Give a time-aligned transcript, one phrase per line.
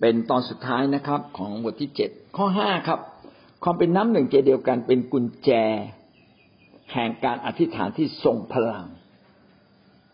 [0.00, 3.00] เป็นตอนสุดท้ายนะครับ ของบทที่เจ็ดข้อห้าครับ
[3.64, 5.50] ความเป็นน้ำหนึ่งใจเดียวกันเป็นกุญแจ
[6.92, 8.86] แห่งการอธิษฐานที่ทรงพลัง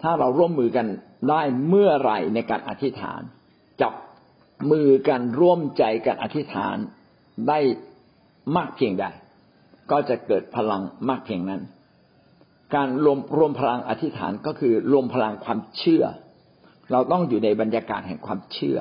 [0.03, 0.87] ถ้าเราร่วมมือกัน
[1.31, 3.21] ได้เมื่อไหร่ในการอธิษฐาน
[3.83, 3.93] จับ
[4.71, 6.77] มือกันร่วมใจกันอธิษฐาน
[7.49, 7.59] ได้
[8.57, 9.05] มากเพียงใด
[9.91, 11.63] ก็จะเกิดพลังมากเพียงนั้น
[12.75, 16.05] การรวมรวมพลังอธิษฐานก็คือรวมพลังความเชื่อ
[16.93, 18.79] เราต้องอยู่ในบรรยากาศแห่งความเชื่อ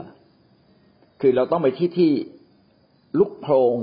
[1.25, 2.11] คือเราต้องไปที่ที่
[3.19, 3.75] ลุกโพลง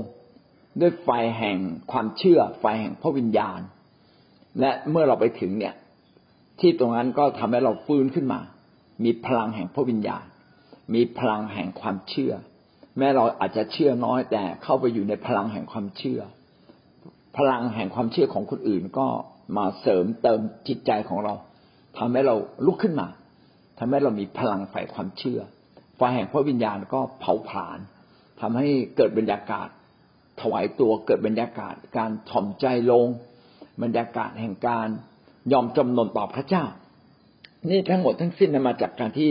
[0.80, 1.08] ด้วยไฟ
[1.38, 1.58] แห่ง
[1.92, 3.60] ความเชื่อ ไฟแห่งพระวิญญาณ
[4.60, 5.74] และเมื่อเราไปถึงเนี่ย
[6.60, 8.40] ที่ตรงนั้นก็ทำให้เราฟื้นขึ้นมา
[9.04, 10.24] มีพลังแห่งพระวิญญาณ
[10.94, 12.32] มีพลังแห่งความเชื่อ
[12.98, 16.20] แม้เราอาจจะเชื่อน้อยแต่เข้าไปอยู่ในพลังแห่งความเชื่อ
[17.36, 19.06] พลังแห่งความเชื่อของคนอื่นก็
[19.56, 21.34] มาเสริมเติมจิตใจของเรา
[21.98, 22.34] ทำให้เรา
[22.66, 23.08] ลุกขึ้นมา
[23.78, 25.40] ทำให้เรามีพลังไฟความเชื่อ
[26.02, 27.78] ไฟแห่งพระวิญญาณก็เผาผลาญ
[28.40, 29.68] ทำให้เกิดบรรยากาศ
[30.40, 33.06] ถวายตัวเกิดบรรยากาศ การถ่อมใจลง
[33.82, 34.88] บรรยากาศแห่งการ
[35.52, 36.64] ยอมจำนนต่อพระเจ้า
[37.70, 39.30] นี่ทั้งหมดทั้งสิ้นมาจากการที่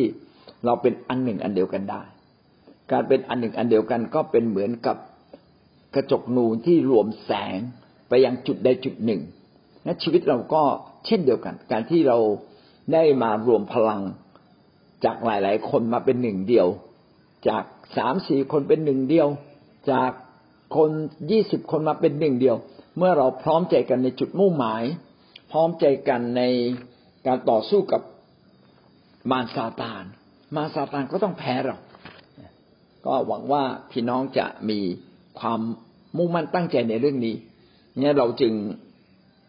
[0.65, 2.01] เราเป็นอันหนึ่งอันเดียวกันได้
[2.91, 4.97] การเป็นอันหนึ่งอันเดียวกันก็เป็นเหมือนกับ
[5.95, 7.59] กระจกนูนที่รวมแสง
[8.09, 9.21] ไปยังจุดใดจุดหนึ่ง
[9.83, 10.63] และชีวิตเราก็
[11.05, 12.17] เช่นเดียวกัน การที่เรา
[12.93, 14.01] ได้มารวมพลัง
[15.05, 16.67] จากหลาย ๆ คนมาเป็นหนึ่งเดียว
[17.49, 17.63] จาก
[17.97, 19.27] สามสี่คนเป็นหนึ่งเดียว
[19.91, 20.11] จาก
[20.75, 20.89] คน
[21.31, 22.55] ยี่สิบคนมาเป็นหนึ่งเดียว
[22.97, 24.83] เมื่อเราพร้อมใจกันในจุดมุ่งหมาย
[25.51, 26.41] พร้อมใจกันใน
[27.27, 28.01] การต่อสู้กับ
[29.31, 30.03] มารซาตาน
[30.55, 31.77] มารซาตานก็ต้องแพ้เรา
[33.05, 34.79] ก็หวังว่าพี่น้องจะมี
[35.39, 35.59] ความ
[36.17, 37.35] มุ่งมั่นตั้งใจในเรื่องนี้
[37.97, 38.53] เนี่ยเราจึง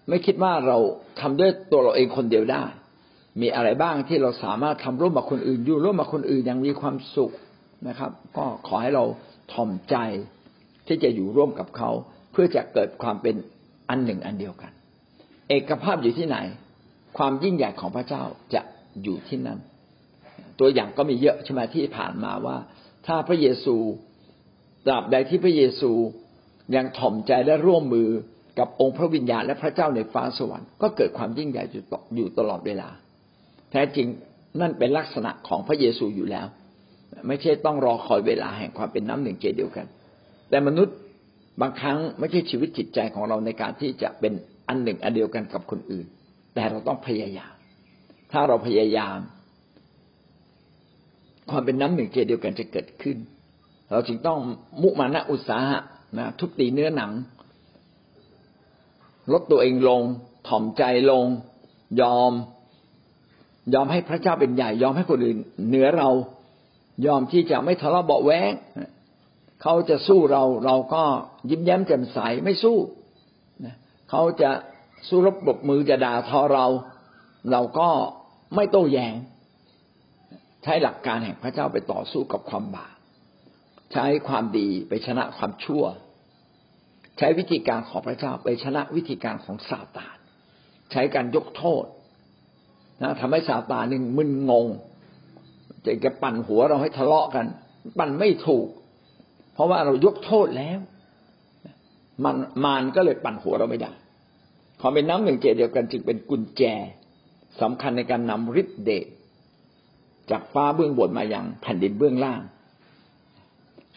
[0.09, 0.79] ไม่คิดว่าเรา
[1.21, 2.65] ทำด้วยตัวเราเองคนเดียวได้
[3.41, 7.33] มีอะไรบ้างที่เราสามารถทำร่วมกับคนอื่น อยู่ร่วมกับคนอื่นอย่างมีความสุข
[7.89, 9.05] นะครับ ก็ขอให้เรา
[9.53, 9.97] ถ่อมใจ
[10.87, 11.91] ที่จะอยู่ร่วมกับเขา
[12.33, 13.35] เพื่อจะเกิดความเป็น
[13.89, 14.73] อันหนึ่งอันเดียวกัน
[15.49, 16.37] เอกภาพอยู่ที่ไหน
[17.19, 18.23] ความยิ่งใหญ่ของพระเจ้า
[18.55, 18.63] จะ
[19.03, 19.59] อยู่ที่นั่น
[20.59, 22.57] ตัวอย่างก็มีเยอะใช่ไหมที่ผ่านมาว่า
[23.07, 23.77] ถ้าพระเยซู
[24.87, 25.91] ตราบใดที่พระเยซู
[26.77, 28.09] ยังถ่อมใจและร่วมมือ
[28.59, 31.65] กับองค์พระวิญญาณและพระเจ้าในฟ้าสวรรค์ก็เกิดความยิ่งใหญ่
[32.17, 32.89] อยู่ตลอดเวลา
[33.71, 34.07] แท้จริง
[34.61, 36.47] นั่นเป็นลักษณะของพระเยซูอยู่แล้ว
[37.27, 39.87] ไม่ใช่ต้องรอคอยเวลาแห่งความเป็นน้ำหนึ่งใจเดียวกัน
[40.51, 40.97] แต่มนุษย์
[41.61, 44.33] บางครั้งไม่ใช่ชีวิตจิตใจของเราในการที่จะเป็น
[44.69, 46.07] อันหนึ่งอันเดียวกันกับคนอื่น
[46.55, 47.55] แต่เราต้องพยายาม
[48.33, 49.19] ถ้าเราพยายาม
[51.51, 53.17] ความเป็นน้ำหนึ่งใจเดียวกันจะเกิดขึ้น
[53.91, 54.39] เราจึงต้อง
[54.83, 55.79] มุมานะอุตสาหะ
[56.19, 57.13] นะทุบตีเนื้อหนัง
[59.33, 60.03] ลดตัวเองลง
[60.49, 61.25] ถ่อมใจลง
[62.01, 62.33] ยอม
[63.75, 65.39] ยอมให้พระเจ้าเป็นใหญ่ ยอมให้คนอื่น
[65.69, 66.09] เหนือเรา
[67.07, 68.53] ยอมที่จะไม่ทะเลาะเบาแวง
[69.63, 71.03] เขาจะสู้เราเราก็
[71.51, 72.77] ยิ้มแย้มแจ่มใสไม่สู้
[74.11, 74.51] เขาจะ
[75.09, 76.67] สู้รบปรบมือจะด่าทอเรา
[77.51, 77.89] เราก็
[78.55, 79.15] ไม่โต้แยง้ง
[80.63, 82.95] ใช้หลักการแห่งพระเจ้าไปต่อสู้กับความบาป
[83.93, 85.85] ใช้ความดีไปชนะความชั่ว
[87.19, 90.17] ใช้วิธีการของพระเจ้าไปชนะวิธีการของซาตาน
[90.93, 91.85] ใช้การยกโทษ
[93.03, 94.67] นะทำให้ซาตานนึ่งมึนงง
[95.85, 97.47] จะจะปั่นหัวเราให้ทะเลาะกัน
[97.99, 98.67] ปั่นไม่ถูก
[99.55, 100.79] เพราะว่าเรายกโทษแล้ว
[102.25, 103.93] มันมานก็เลยปั่นหัวเราไม่ได้
[104.81, 106.63] ความเป็นน้ำหนึ่งเจเดียวกันจึงเป็นกุญแจ
[107.61, 109.07] สำคัญในการนำฤทธิ์เดช
[110.31, 112.41] จากฟ้าเบื้องบนมาอย่างแผ่นดินเบื้องล่าง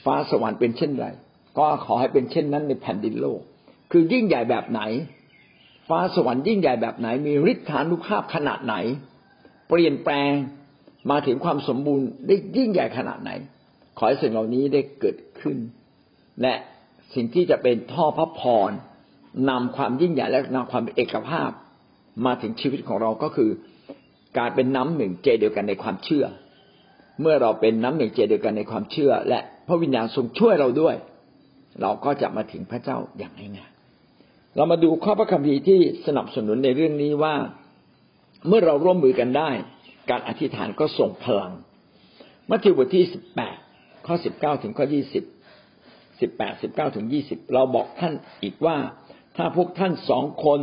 [0.03, 1.07] ฟ้าสวรรค์เป็นเช่นไร
[1.57, 3.41] ก็ขอให้เป็นเช่นนั้นในแผ่นดินโลก
[3.91, 4.81] คือยิ่งใหญ่แบบไหน
[5.93, 8.75] ฟ้าสวรรค์ยิ่งใหญ่แบบไหน มีฤทธานุภาพขนาดไหน
[9.69, 10.31] เปลี่ยนแปลง
[11.11, 13.31] มาถึงความสมบูรณ์ได้ยิ่งใหญ่ขนาดไหน
[13.97, 15.57] ขอให้สิ่งเหล่านี้ได้เกิดขึ้น
[16.41, 16.53] และ
[17.13, 18.71] สิ่งที่จะเป็นท่อพระพร
[19.49, 21.49] นำความยิ่งใหญ่และนำความเอกภาพ
[22.25, 23.49] มาถึงชีวิตของเราก็คือ
[24.37, 26.25] การเป็นน้ำหนึ่งเจเดียวกันในความเชื่อ
[27.21, 30.95] เมื่อเราเป็นน้ำหนึ่งเจเดียวกันในความเชื่อ และพระวิญญาณทรงช่วยเราด้วย
[31.81, 33.72] เราก็จะมาถึงพระเจ้าอย่างง่าย
[34.55, 37.35] เรามาดูข้อพระคัมภีร์ที่สนับสนุนในเรื่องนี้ว่า
[38.47, 39.49] เมื่อเราร่วมมือกันได้
[40.09, 41.53] การอธิษฐานก็ส่งพลัง
[42.49, 43.57] มัทธิวบทที่สิบแปด
[44.07, 45.23] ข้อสิบเก้าถึงข้อยี่สิบ
[46.21, 48.13] สิบแปดสิบเก้าถึงยี่สิบเราบอกท่าน
[48.43, 48.77] อีกว่า
[49.37, 50.59] ถ้าพวกท่านสองคน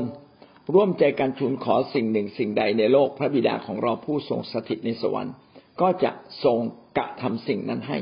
[0.74, 5.34] ร่วมใจกันทูลขอสิ่งหนึ่งสิ่งใดในโลกพระบิดาของเราผู้ทรงสถิตในสวรรค์
[5.80, 6.10] ก็จะ
[6.44, 6.58] ทรง
[6.96, 7.98] กระทำสิ่งนั้นให้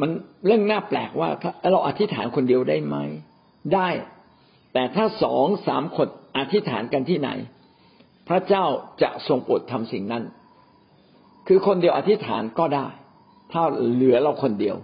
[0.00, 0.10] มัน
[0.46, 1.28] เรื่องน่าแปลกว่า
[1.72, 2.96] เราอธิษฐานคนเดียวได้ไหม
[3.74, 3.88] ได้
[4.72, 7.30] แต่ถ้าสองสามคนอธิษฐานกันที่ไหน
[8.28, 8.64] พระเจ้า
[9.02, 10.24] จะทรงโปรดทำสิ่งนั้น
[11.48, 12.86] คือคนเดียวอธิษฐานก็ได้
[13.52, 13.62] ถ้า
[13.94, 14.76] เหลือเราคนเดียว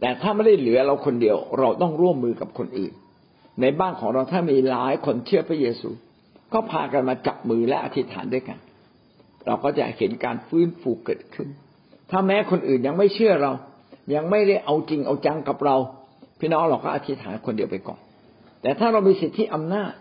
[0.00, 2.92] แต่ถ้าไม่ได้เหลือเราคนเดียว เราต้องร่วมมือกับคนอื่น
[3.60, 5.90] ในบ้านของเราถ้ามีหลายคนเชื่อพระเยซู
[6.52, 8.58] ก็พากันมาจับมือและอธิษฐานด้วยกัน
[9.46, 11.48] เราก็จะเห็นการฟื้นฟูเกิดขึ้น
[12.10, 13.52] ถ้าแม้คนอื่นยังไม่เชื่อเรา
[14.14, 15.76] ยังไม่ได้เอาจริงเอาจังกับเรา
[16.40, 18.00] พี่น้องเราก็อธิษฐานคนเดียวไปก่อน
[18.62, 19.92] แต่ถ้าเรามีสิทธิอำนาจ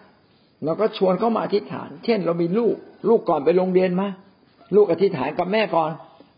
[0.66, 2.76] เราก็ชวนเขามาอธิษฐาน เช่น เรามีลูก
[3.10, 4.08] ลูกก่อนไปโรงเรียนมา
[4.76, 5.92] ลูกอธิษฐานกับแม่ก่อน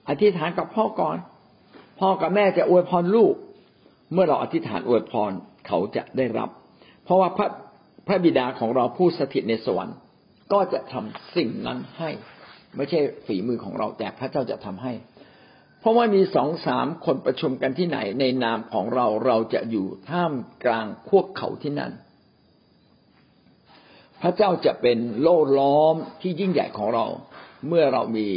[0.09, 1.17] อธิษฐานกับพ่อก่อน
[1.99, 3.33] พ่อกับแม่จะอวยพรลูก
[4.13, 5.31] เมื่อเราอธิษฐานอวยพร
[5.67, 6.49] เขาจะได้รับ
[7.03, 7.47] เพราะว่าพระ
[8.07, 9.97] พระบิดาของเราผู้สถิตในสวรรค์
[10.53, 12.09] ก็จะทำสิ่งนั้นให้
[12.75, 14.93] ไม่ใช่ฝีมือของเราแต่พระเจ้าจะทำให้
[15.81, 20.33] เพราะว่ามีสองสามคนประชุมกันที่ไหน ในนามของเราเราจะอยู่ท่าม
[20.65, 21.91] กลางพวกเขาที่นั่น
[24.21, 27.05] พระเจ้าจะเป็นโล่ล้อมที่ยิ่งใหญ่ของเรา
[27.67, 28.27] เมื่อเรามี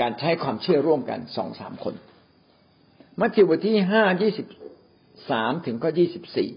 [0.00, 1.94] การใช้ความเชื่อร่วมกันสองสามคน
[3.20, 4.46] มัทธิวบทที่ห้ายี่สิบ
[5.30, 6.50] สามถึงก็ยี่สิบสี่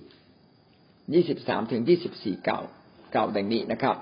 [1.14, 2.60] ยี่สิบสามถึงยี่สิบสี่เก่า
[3.14, 3.96] เก่าดังนี้นะครับ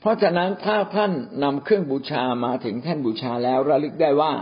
[0.00, 1.12] เพราะฉะนั้นถ้าท่าน
[1.42, 4.32] นำเครื่องบูชามาถึงแท่นบูชาแล้วระลึกได้ว่า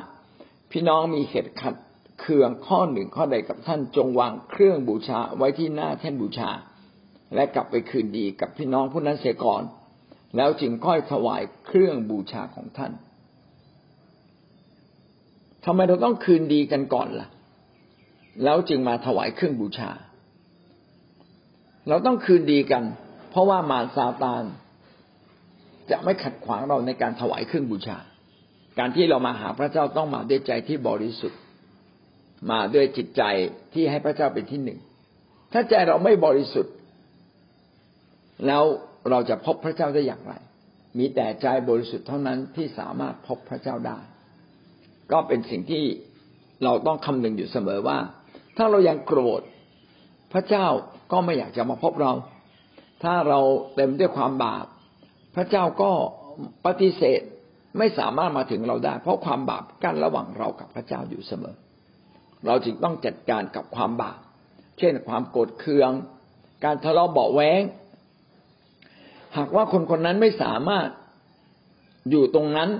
[0.70, 1.74] พี่น้องมีเหตุขัด
[2.20, 6.50] เคืองข้อหนึ่งข้อใดกับท่านจงวางเครื่องบูชาไว้ที่หน้าแท่นบูชา
[7.34, 9.62] และกลับไปคืนดีกับพี่น้องผู้นั้นเสียก่อน
[10.36, 12.92] แล้วจึงค่อยถวายเครื่องบูชาของท่าน
[15.64, 17.28] ทำไมเราต้องคืนดีกันก่อนล่ะ
[18.44, 19.90] แล้วจึงมาถวายเครื่องบูชา
[21.88, 22.84] เราต้องคืนดีกัน
[23.30, 24.44] เพราะว่ามารซาตาน
[25.90, 27.98] จะไม่ขัดขวางเราในการถวายเครื่องบูชา
[28.78, 31.40] การที่เรามาหาพระเจ้าต้องมาด้วยใจที่บริสุทธิ์
[32.50, 33.22] มาด้วยจิตใจ
[33.74, 34.78] ที่ให้พระเจ้าเป็นที่หนึ่ง
[35.52, 36.74] ถ้าใจเราไม่บริสุทธิ์
[38.46, 38.64] แล้ว
[39.10, 40.34] เราจะพบพระเจ้าได้อย่างไร
[40.98, 43.98] มีแต่ใจบริสุทธิ์เท่านั้นที่สามารถพบพระเจ้าได้
[45.12, 45.84] ก็เป็นสิ่งที่
[46.64, 47.98] เราต้องคำนึงอยู่เสมอว่า
[48.56, 49.42] ถ้าเรายังโกรธ
[50.32, 50.66] พระเจ้า
[51.12, 52.12] ก็ไม่อยากจะมาพบเรา
[53.02, 53.40] ถ้าเรา
[53.74, 54.66] เต็มด้วยความบาป
[55.36, 55.92] พระเจ้าก็
[56.66, 57.20] ปฏิเสธ
[57.78, 61.56] ไม่สามารถมาถึงเราได้ เพราะความบาปกั้นระหว่างเรากับพระเจ้าอยู่เสมอ
[62.46, 64.18] เราจึงต้องจัดการกับความบาป
[64.78, 65.90] เช่นความโกรธเคือง
[66.64, 67.62] การทะเลาะเบาแวง
[69.36, 70.88] หากว่าคนคนนั้นไม่สามารถ
[72.10, 72.70] อยู่ตรงนั้น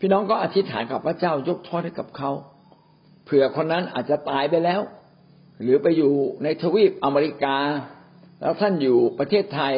[0.00, 2.30] พี่น้องก็อธิษฐานกับพระเจ้ายกโทษให้กับเขา
[3.24, 4.80] เผื่อคนนั้นอาจจะตายไปแล้ว
[5.62, 7.56] หรือไปอยู่ในทวีปอเมริกา
[8.40, 9.74] แล้วท่านอยู่ประเทศไทย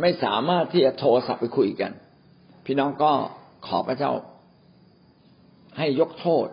[0.00, 1.92] ไม่สามารถที่จะโทรศัพท์ไปคุยกัน
[2.66, 3.12] พี่น้องก็
[3.66, 4.12] ขอพระเจ้า
[5.78, 6.46] ให้ยกโทษ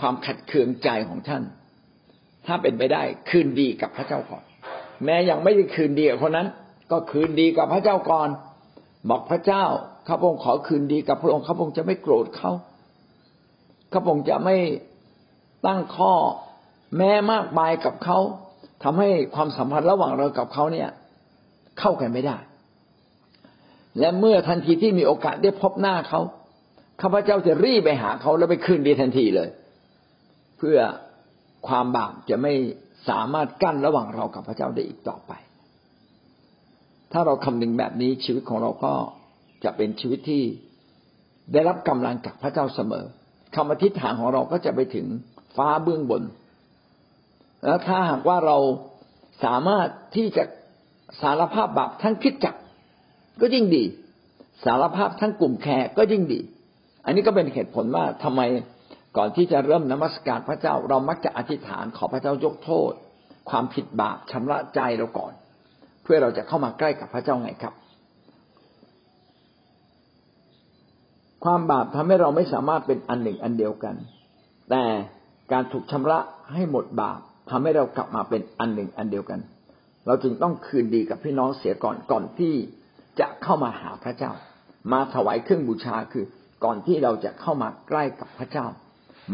[0.00, 1.42] ความขัดเคืองใจของท่าน
[2.46, 4.44] ถ้าเป็นไปได้คืนดีกับพระเจ้าก่อน
[5.04, 6.48] แม้ยังไม่ได้คืนดีกับคนนั้น
[6.90, 8.28] ก็คืนดีกับพระเจ้าก่อน
[9.10, 9.64] บอกพระเจ้า
[10.06, 12.52] ข้าพงขอคืนดีกับพระองค์ข้าพงจะไม่โกรธเขา
[13.92, 14.56] ข้าพงจะไม่
[15.66, 16.14] ตั้งข้อ
[16.96, 18.18] แม้มากมายกับเขา
[18.82, 20.88] ทำให้ความสัมพันธ์ระหว่างเรากับเขาเนี่ย
[21.78, 22.36] เข้ากันไม่ได้
[24.00, 26.20] และเมื่อทันทีที่มีโอกาสได้พบหน้าเขา
[27.00, 29.48] ข้าพเจ้าจะรีบไปหาเขาแล้วไปคืนดีทันทีเลย
[30.58, 30.78] เพื่อ
[31.68, 32.52] ความบาปจะไม่
[33.08, 35.32] สามารถกั้นระหว่างเรากับพระเจ้าได้อีกต่อไป
[37.12, 38.92] ถ้าเราคำนึงแบบนี้ชีวิตของเราก็
[39.64, 40.42] จะเป็นชีวิตที่
[41.52, 43.04] ได้รับกำลังจากพระเจ้าเสมอ
[43.54, 45.06] คำอธิษฐานของเราก็จะไปถึง
[45.56, 46.22] ฟ้าเบื้องบน
[47.64, 48.56] แล้วถ้าหากว่าเรา
[49.44, 50.44] สามารถที่จะ
[51.20, 52.54] สารภาพบาปทั้งคิดจัก
[53.40, 53.84] ก็ยิ่งดี
[54.64, 56.40] สารภาพทั้งกลุ่มแคร์ก็ยิ่งดี
[57.04, 58.40] อันนี้ก็เป็นเหตุผลว่าทำไม
[59.16, 62.92] ก่อนที่จะเริ่มนมัสการพระเจ้า เรามักจะอธิษฐานขอพระเจ้ายกโทษ
[63.50, 65.32] ความผิดบาปชำระใจเราก่อน
[66.02, 67.74] เพื่อเราจะเข้ามาใกล้กับพระเจ้าไงครับ
[71.44, 73.94] ความบาปทำให้เราไม่สามารถเป็นอันหนึ่งอันเดียวกัน
[74.70, 74.82] แต่
[75.52, 76.18] การถูกชำระ
[76.52, 79.40] ให้หมดบาปทำให้เรากลับมาเป็นอันหนึ่งอันเดียวกัน
[80.06, 82.54] เราจึงต้องคืนดีกับพี่น้องเสียก่อนก่อนที่
[83.20, 84.32] จะเข้ามาหาพระเจ้า
[84.92, 86.24] มาถวายเครื่องบูชาคือ
[86.64, 88.66] ก่อนที่เราจะเข้ามาใกล้กับพระเจ้า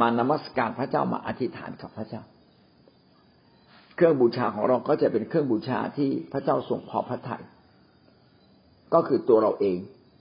[0.00, 2.22] มานมัสการพระเจ้ามาอธิษฐานกับพระเจ้า
[3.96, 7.42] เครื่องบูชาของเราก็จะเป็นเครื่องบูชาที่พระเจ้าทรงพอพระทยัย
[8.94, 9.78] ก็คือตัวเราเอง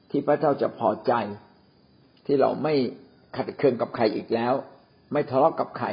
[0.10, 1.14] ที่พระเจ้าจะพอใจ
[2.26, 2.74] ที่เราไม่
[3.36, 4.54] ขัดเคืองกับใครอีกแล้ว
[5.12, 5.88] ไม่ทะเลาะกับใคร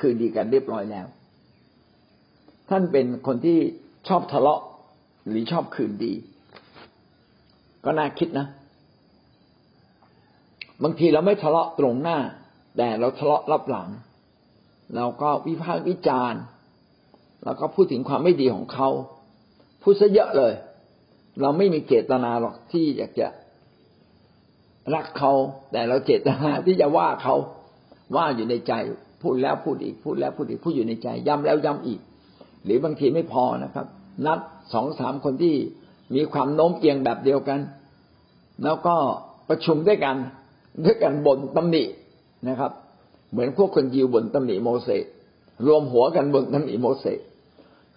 [0.00, 1.06] คืนดีกันเรียบร้อยแล้ว
[2.70, 3.58] ท่านเป็นคนที่
[4.08, 4.60] ชอบทะเลาะ
[5.28, 6.12] หรือชอบคืนดี
[7.84, 8.46] ก็น่าคิดนะ
[10.82, 12.18] บางทีเราไม่ทะเลาะตรงหน้า
[12.76, 13.88] แต่เราทะเลาะรับหลัง
[14.96, 16.40] เราก็วิพากษ์วิจารณ์
[17.44, 18.88] แล้วก็พูดถึงความไม่ดีของเขา
[19.82, 20.52] พูดซะเยอะเลย
[21.40, 23.28] เราไม่มีเจตนาหรอกที่อยากจะ
[24.94, 25.32] รักเขา
[25.72, 27.36] แต่เราเจตนาที่จะว่าเขา
[28.16, 28.72] ว่าอยู่ในใจ
[29.22, 32.00] พูดแล้วพูดอีก พูดแล้วพูดอีก พูดอยู่ในใจ ย้ำแล้วย้ำอีก
[32.64, 33.86] หรือบางทีไม่พอนะครับ
[34.26, 34.38] นัด
[34.72, 35.54] สองสามคนที่
[36.14, 37.60] มีความโน้มเอียงแบบเดียวกัน
[38.64, 38.94] แล้วก็
[39.48, 40.16] ประชุมด้วยกัน
[40.84, 41.84] ด้วยกันบนตำหนิ
[42.48, 42.72] นะครับ
[43.30, 45.04] เหมือนพวกคนยิวบนตำหนิโมเสส
[45.66, 47.20] รวมหัวกันบนตำหนิโมเสส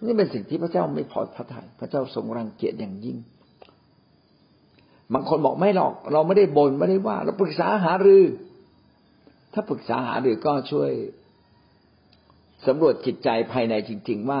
[0.04, 3.16] นี่เป็นสิ่งที่พระเจ้าไม่พอพระทยัยพระเจ้าทรงรังเกียจอย่างยิ่ง
[5.12, 8.22] บางคนบอกไม่หรอก เราไม่ได้บน่นไม่ได้ว่า เราปรึกษาหารือ
[9.52, 10.90] ถ้าปรึกษาหารือก็ช่วย
[12.66, 14.38] สำรวจจิตใจภายในจริง ๆ ว่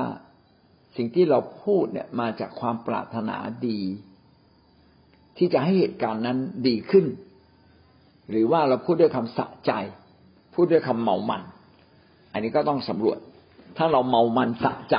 [0.96, 3.36] สิ่งที่เราพูดเนี่ยมาจากความปรารถนา
[3.68, 3.80] ดี
[5.38, 7.06] ที่จะให้เหตุการณ์นั้นดีขึ้น
[8.30, 9.72] หรือว่าเราพูดด้วยคำสะใจ
[10.54, 11.42] พูดด้วยคำเมามัน
[12.32, 13.18] อันนี้ก็ต้องสำรวจ
[13.76, 14.96] ถ้าเราเมามันสะใจ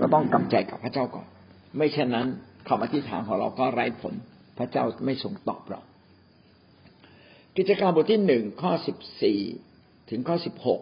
[0.00, 1.26] ก็ต้องกลับใจกับพระเจ้าก่อน
[1.76, 2.26] ไม่เช่นนั้น
[2.68, 4.14] คำอธิษฐานของเราก็ไร้ผล
[4.58, 5.80] พระเจ้าไม่ทรงตอบเรา
[7.56, 9.40] กิจการบทที่หนึ่งข้อสิบสี่
[10.10, 10.80] ถึงข้อสิบหก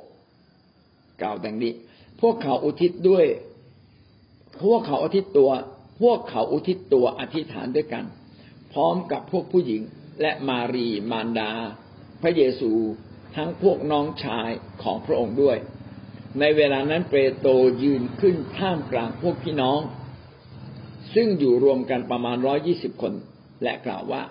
[1.23, 1.73] กล่าวดังนี้
[2.21, 3.25] พวกเขาอุทิศด้วย
[4.62, 5.50] พวกเขาอุทิศตัว
[6.00, 8.04] พวกเขาอุทิศตัวอธิษฐานด้วยกัน
[8.73, 9.82] พร้อมกับพวกผู้หญิง
[10.20, 11.50] และมารีมารดา
[12.23, 12.73] พระเยซู
[13.37, 14.50] ทั้งพวกน้องชาย
[14.82, 15.56] ของพระองค์ด้วย
[16.40, 19.80] ในเวลานั้นเปโตรยืนขึ้นท่ามกลางพวกพี่น้อง
[21.14, 23.12] ซึ่งอยู่รวมกันประมาณร้อยี่สิบคน
[23.62, 24.23] และกล่าวว่า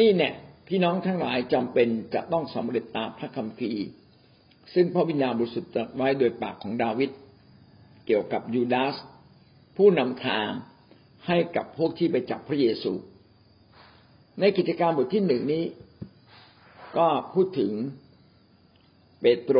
[0.00, 0.34] นี่เนี่ย
[0.68, 3.82] พี่น้องทั้งหลายจำเป็นจะต้องสำเร็จตามพระคัมภีร์
[4.74, 7.10] ซึ่งพระวิญญาณบริสุทธิ์ตรัสไว้โดยปากของดาวิด
[8.06, 8.94] เกี่ยวกับยูดาส
[9.76, 10.48] ผู้นำทาง
[11.26, 12.92] ให้กับพวกที่ไปจับพระเยซู
[14.40, 15.64] ในกิจการบทที่หนึ่งนี้
[16.96, 17.72] ก็พูดถึง
[19.20, 19.58] เปโตร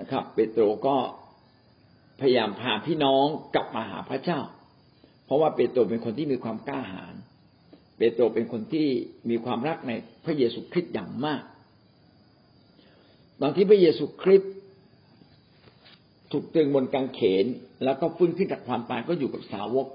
[0.00, 0.96] นะครับ เปโตรก็
[2.20, 3.24] พยายามพาพี่น้อง
[3.54, 4.40] กลับมาหาพระเจ้า
[5.24, 7.14] เพราะว่าเปโตรเป็นคนที่มีความกล้าหาญ
[7.98, 8.86] เปโตรเป็นคนที่
[9.30, 9.92] มีความรักใน
[10.24, 11.42] พระเยซูคริสต์อย่างมาก
[13.40, 14.52] ตอนที่พระเยซูคริสต์
[16.32, 17.46] ถูกตึงบนกางเขน
[17.84, 19.86] แล้วก็ฟื้นขึ้นจากความตายก็อยู่กับสาวก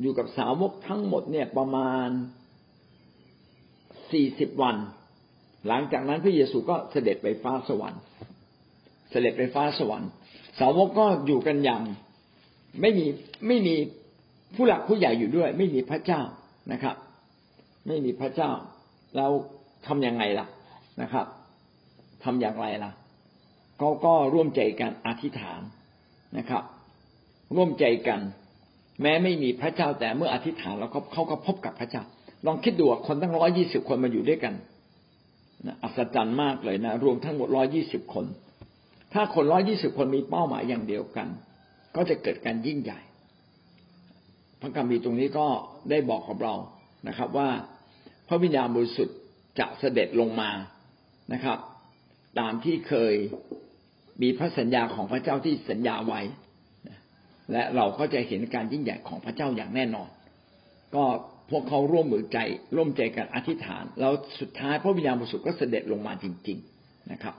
[0.00, 2.08] อยู่กับสาวกทั้งหมดเนี่ยประมาณ
[4.12, 4.76] สี่สิบวัน
[5.68, 8.02] หลังจากนั้นพระเยซูก็เสด็จไปฟ้าสวรรค์
[9.10, 10.10] เสด็จไปฟ้าสวรรค์
[10.60, 11.82] สาวกก็อยู่กันอย่าง
[12.80, 13.06] ไม่มี
[13.46, 13.74] ไม่มี
[14.54, 16.20] ผู้หลักผู้ใหญ่อยู่ด้วย ไม่มีพระเจ้า
[16.72, 16.96] นะครับ
[17.86, 18.50] ไม่มีพระเจ้า
[19.16, 19.26] เรา
[19.86, 20.46] ทํำยังไงล่ะ
[21.02, 21.26] นะครับ
[22.24, 22.90] ทำอย่างไรล่ะ
[23.78, 25.60] เขาก็ร่วมใจกันอธิษฐาน
[26.38, 26.62] นะครับ
[27.56, 28.20] ร่วมใจกัน
[29.02, 32.02] แม้ไม่มีพระเจ้าแต่เมื่ออธิษฐานแล้วเขาเขาก็พบกับพระเจ้า
[32.46, 34.54] ลองคิดดูคนตั้งร้อยี่สิบคนมาอยู่ด้วยกัน
[35.82, 38.26] อัศจรรย์มากเลยนะรวมทั้งหมดร้อยี่สิบคน
[39.14, 41.28] ถ้าคนร้อยยี่สิบคนมีเป้าหมายอย่างเดียวกัน
[41.96, 43.00] ก็จะเกิดการยิ่งใหญ่
[44.60, 45.46] พระคัมภีร์ตรงนี้ก็
[45.90, 46.54] ได้บอกกับเรา
[47.08, 47.48] นะครับ ว่า
[48.28, 49.16] พระวิญญาณบริสุทธิ์
[49.58, 50.50] จะเสด็จลงมา
[51.32, 51.58] นะครับ
[52.38, 53.14] ตามที่เคย
[54.22, 56.20] มีพระสัญญาของพระเจ้าที่สัญญาไว้
[57.52, 60.08] และเราก็จะเห็นการยิ่งใหญ่ของพระเจ้าอย่างแน่นอน
[60.94, 61.04] ก็
[61.50, 62.38] พวกเขาร่วมมือใจ
[62.76, 67.34] ร่วมใจกันอธิษฐาน แล้วสุดท้ายพระวิญญาณบริสุทธิ์ก็เสด็จลงมาจริง ๆนะครับ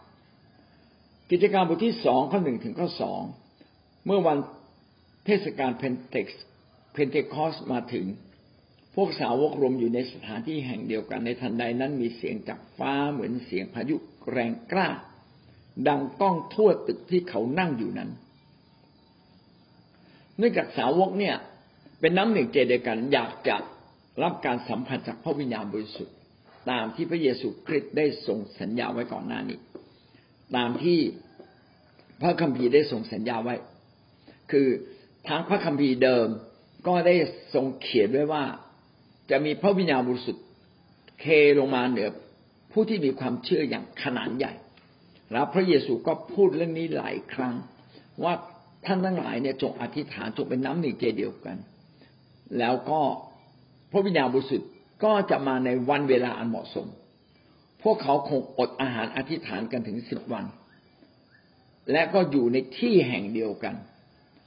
[1.32, 3.22] กิจการบทที่สองข้อหนึ่งถึงข้อสอง
[4.05, 4.38] เมื่อวัน
[5.25, 6.27] เทศกาลเพนเทค
[6.94, 8.05] เพนเทคอสมาถึง
[8.96, 13.96] พวกสาวกรวมอยู่ในสถานที่แห่งเดียวกันในทันใดนั้นมีเสียงจากฟ้าเหมือนเสียงพายุ
[14.32, 14.88] แรงกล้า
[15.88, 18.10] ดังก้องทั่วตึกที่เขานั่งอยู่นั้น
[20.38, 21.36] เนื่องจากสาวกเนี่ย
[22.00, 23.55] เป็นน้ำหนึ่งใจเดียวกันอยากจะ
[24.24, 26.15] รับการสัมผัสจากพระวิญญาณบริสุทธิ์
[26.70, 29.60] ตามที่พระเยซูคริสต์ได้ทรงสัญญาไว้ก่อนหน้านี้
[30.55, 31.00] ตามที่
[32.22, 33.55] พระคัมภีร์ได้ส่งสัญญาไว้
[34.51, 34.67] คือ
[35.27, 36.27] ทางพระคัมภีร์เดิม
[36.88, 37.15] ก็ได้
[37.53, 38.44] ทรงเขียนไว้ว่า
[39.32, 40.46] จะมีพระวิญญาณบริสุทธิ์
[41.22, 41.25] เค
[41.60, 42.10] ลงมาเหนือ
[42.72, 44.53] ผู้ที่มีความเชื่ออย่างขนาดใหญ่
[45.32, 47.55] แล้วพระเยซูก็พูดเรื่องนี้หลายครั้ง
[48.24, 48.34] ว่า
[48.86, 51.58] ท่านทั้งหลายเนี่ยจงอธิษฐานจงเป็นน้ำหนึ่งใจเดียวกัน
[52.60, 53.01] แล้วก็
[53.91, 54.70] พระวิญญาณบริสุทธิ์
[55.03, 56.88] ก็จะมาในวันเวลาอันเหมาะสม
[57.84, 60.46] พวกเขาคงอดอาหารอธิษฐานกันถึงสิบวัน
[61.91, 63.75] และก็อยู่ในที่แห่งเดียวกัน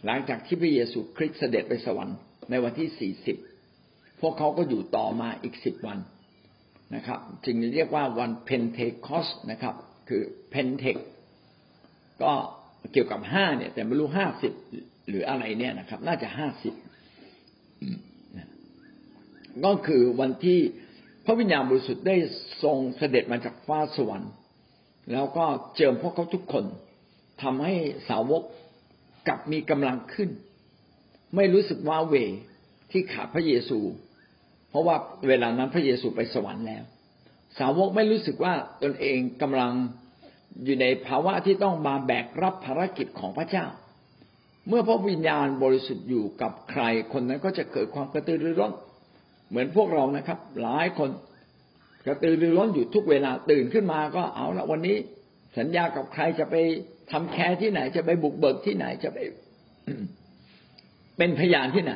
[0.05, 2.17] หลังจากที่พระเยซูคริสต์เสด็จไปสวรรค์
[2.51, 3.37] ในวันที่สี่สิบ
[4.21, 5.99] พวกเขาก็อยู่ต่อมาอีกสิบวัน
[6.95, 9.75] นะครับ จึงเรียกว่าวันเพนเทคอสนะครับ
[10.09, 10.97] คือเพนเทค
[12.23, 12.33] ก็
[12.93, 14.53] เกี่ยวกับห้าเนี่ย แต่ไม่รู้ห้าสิบ
[15.09, 16.75] หรืออะไรเนี่ยนะครับ น่าจะห้าสิบ
[19.65, 20.59] ก็คือวันที่
[21.25, 22.17] พระวิญญาณบริสุทธิ์ได้
[22.63, 24.33] ทรงเสด็จมาจากฟ้าสวรรค์
[25.13, 25.45] แล้วก็
[25.77, 26.65] เจิมพวกเขาทุกคน
[27.43, 27.75] ทำให้
[28.09, 28.43] สาวก
[29.29, 30.31] กลับมีกำลังขึ้น
[31.37, 32.15] ไม่รู้สึกว้าเว
[32.91, 33.79] ที่ขาดพระเยซู
[34.71, 34.97] เพราะว่า
[35.29, 36.85] เวลานั้นพระเยซูไปสวรรค์แล้ว
[37.59, 39.73] สาวกไม่รู้สึกว่าตนเองกำลัง
[40.65, 43.67] อยู่ในภาวะที่ต้องมาแบกรับภารกิจของพระเจ้า
[44.69, 48.73] เมื่อพระวิญญาณบริสุทธิ์อยู่กับใครคนนั้นก็จะเกิดความกระตือรือร้น
[49.49, 51.11] เหมือนพวกเรานะครับ หลายคน
[52.07, 54.97] กระตือรือร้นอยู่ทุกเวลาตื่นขึ้นมาก็เอาละวันนี้
[55.59, 56.55] สัญญากับใครจะไป
[57.11, 59.19] ทำแคร์ที่ไหน จะไปบุกเบิกที่ไหนจะไป
[61.17, 61.93] เป็นพยานที่ไหน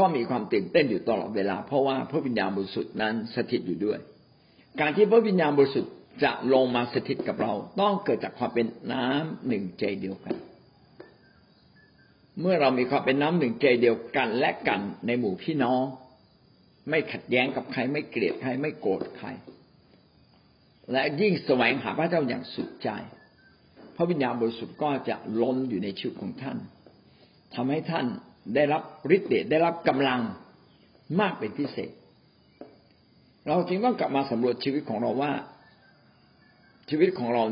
[0.00, 3.98] ก็มีความตื่นเต้นอยู่ตลอดเวลา เพราะว่าพระวิญญาณบริสุทธิ์นั้นสถิตอยู่ด้วย
[4.80, 5.92] การที่พระวิญญาณบริสุทธิ์
[6.24, 10.34] จะลงมาสถิตกับเรา ต้องเกิดจากความเป็นน้ำหนึ่งใจเดียวกัน
[12.40, 15.82] เมื่อเรามีความเป็นน้ำหนึ่งใจเดียวกันและกันในหมู่พี่น้อง
[16.90, 19.28] ไม่ขัดแย้งกับใครไม่เกลียดใครไม่โกรธใคร
[20.92, 22.88] และยิ่งแสวงหาพระเจ้าอย่างสุดใจ
[23.96, 26.58] พระวิญญาณบริสุทธิ์ก็จะล้นอยู่ในชีวิตของท่าน
[27.54, 28.06] ทำให้ท่าน
[28.54, 28.82] ได้รับ
[29.16, 30.20] ฤทธิ์เดชได้รับกำลัง
[31.20, 31.90] มากเป็นพิเศษ
[33.46, 35.32] เราจึงต้องกลับมาสำรวจชีวิตของเราว่า
[36.90, 37.44] ชีวิตของเรา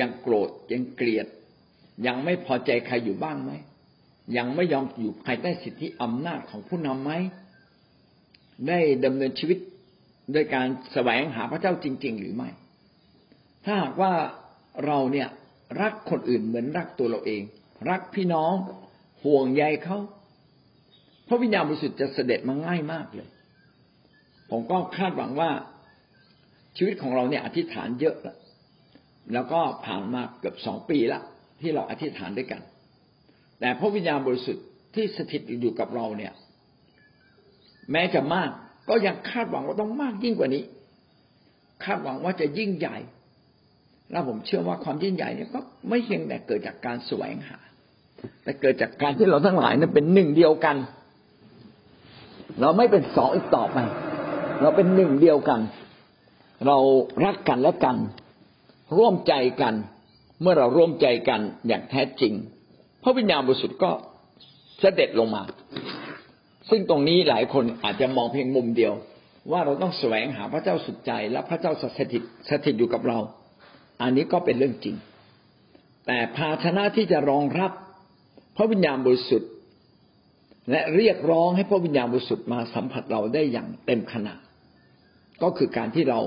[0.00, 1.26] ยังโกรธยังเกลียด
[2.06, 3.52] ยังไม่พอใจใครอยู่บ้างไหม
[4.36, 7.12] ยังไม่ยอมอยู่ภายใต้สิทธิอำนาจของผู้นำไหม
[8.68, 9.58] ได้ดำเนินชีวิต
[10.32, 12.50] โดยการแสวงหาพระเจ้าจริง ๆ หรือไม่
[13.64, 14.12] ถ้าหากว่า
[14.86, 15.28] เราเนี่ย
[15.80, 17.42] รักคนอื่นเหมือนรักตัวเราเอง
[17.90, 18.54] รักพี่น้อง
[19.24, 19.98] ห่วงใยเขา
[21.28, 23.28] พระวิญญาณบริสุทธิ์จะเสด็จมาง่ายมากเลย
[24.50, 25.50] ผมก็คาดหวังว่า
[26.76, 28.36] ชีวิตของเราเนี่ยอธิษฐานเยอะแล้ว
[29.32, 31.20] แล้วก็ผ่านมาเกือบสองปีละ
[31.60, 32.62] ที่เราอธิษฐานด้วยกัน
[33.60, 36.32] แต่พระวิญญาณบริสุทธิ์ที่สถิตอยู่กับเราเนี่ย
[37.92, 38.50] แม้จะมาก
[38.88, 40.64] ก็ยังคาดหวังว่าต้องมากยิ่งกว่านี้
[41.84, 42.96] คาดหวังว่าจะยิ่งใหญ่
[44.12, 47.58] แล้วผมเชื่อว่าความยิ่งใหญ่เนี่ยก็ไม่เพียงแต่เกิดจากการแสวงหา
[48.42, 50.76] แต่เกิดจากการที่เราทั้งหลายนั้นเป็นหนึ่งเดียวกัน
[52.60, 53.78] เราไม่เป็นสองอีกต่อไป
[54.60, 55.60] เราเป็นหนึ่งเดียวกัน
[56.66, 56.78] เรา
[57.24, 57.96] รักกันและกัน
[58.96, 59.74] ร่วมใจกัน
[60.42, 62.32] เมื่อเราร่วมใจกันอย่างแท้จริง
[63.02, 63.90] พระวิญญาณบริสุทธิ์ก็
[64.80, 65.42] เสด็จลงมา
[66.70, 68.92] ซึ่งตรงนี้หลายคนอาจจะมองเพียงมุมเดียว
[69.50, 73.18] ว่าเราต้องแสวงหาพระเจ้าสุดใจและพระเจ้าสถิตสถิตอยู่กับเรา
[74.02, 74.96] อันนี้ก็เป็นเรื่องจริง
[76.06, 77.72] แต่ภาชนะที่จะรองรับ
[78.56, 79.50] พระวิญญาณบริสุทธิ์
[80.70, 84.40] และเรียกร้องให้พระวิญญาณบริสุทธิ์มาสัมผัสเราได้อย่างเต็มขนาด
[85.42, 86.20] ก็คือการที่เรา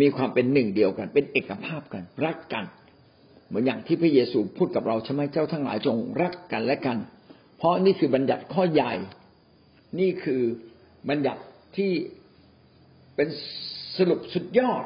[0.00, 2.64] มีความเป็นหนึ่งเดียวกัน เป็นเอกภาพกัน รักกัน
[3.46, 6.98] เหมือนอย่างที่พระเยซูพูดกับเราใช่ไหมเจ้าทั้งหลายจงรักกันและกัน
[7.56, 8.92] เพราะนี่คือบัญญัติข้อใหญ่
[10.00, 10.42] นี่คือ
[11.08, 11.42] บัญญัติ
[11.76, 11.92] ที่
[13.16, 13.28] เป็น
[13.96, 14.84] สรุปสุดยอด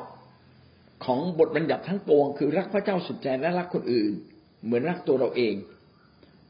[1.05, 4.13] ของบทบัญญัติทั้งปวง คือรักพระเจ้าสุดใจและรักคนอื่น
[4.65, 5.55] เหมือนรักตัวเราเอง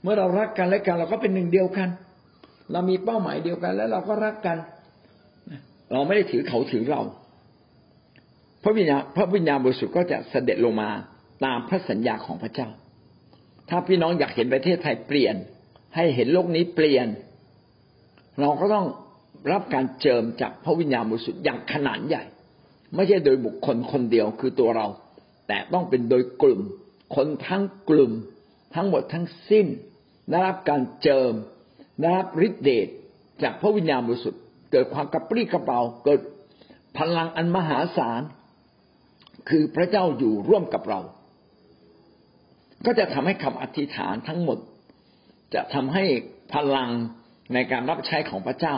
[0.03, 1.89] เมื่อเรารักกันและกันเราก็เป็นหนึ่งเดียวกัน
[2.73, 4.57] เรามีเป้าหมายเดียวกัน แล้วเราก็รักกัน
[5.93, 7.03] เราไม่ได้ถือเขาถือเรา
[8.63, 10.89] พระวิญญาพระวิญญาณบริสุทธิ์ก็จะเสด็จลงมา
[11.45, 12.69] ตามพระสัญญาของพระเจ้า
[13.69, 15.35] ถ้าพี่น้องอยากเห็นประเทศไทยเปลี่ยน
[15.95, 17.07] ให้เห็นโลกนี้เปลี่ยน
[18.41, 18.87] เราก็ต้อง
[19.53, 22.23] รับการเจิมจากพระวิญญาณบริสุทธิ์อย่างขนาดใหญ่
[22.95, 24.87] ไม่ใช่โดยบุคคลคนเดียวคือตัวเรา
[25.49, 26.61] แต่ต้องเป็นโดยกลุ่ม
[27.17, 28.13] คนทั้งกลุ่ม
[28.75, 29.67] ทั้งหมดทั้งสิ้น
[30.31, 31.33] ได้รับการเจิม
[32.01, 32.89] ได้รับฤทธิเดช
[33.43, 36.21] จากพระวิญญาณบริสุทธิ์เกิดความกระปรี้กระเป๋าเกิด
[36.99, 38.23] พลังอันมหาศาล
[39.49, 41.01] คือพระเจ้าอยู่ร่วมกับเรา
[42.87, 44.59] ก็จะทำให้คำอธิษฐานทั้งหมด
[45.55, 46.05] จะทำให้
[46.55, 46.91] พลัง
[47.55, 48.77] ในการรับใช้ของพระเจ้า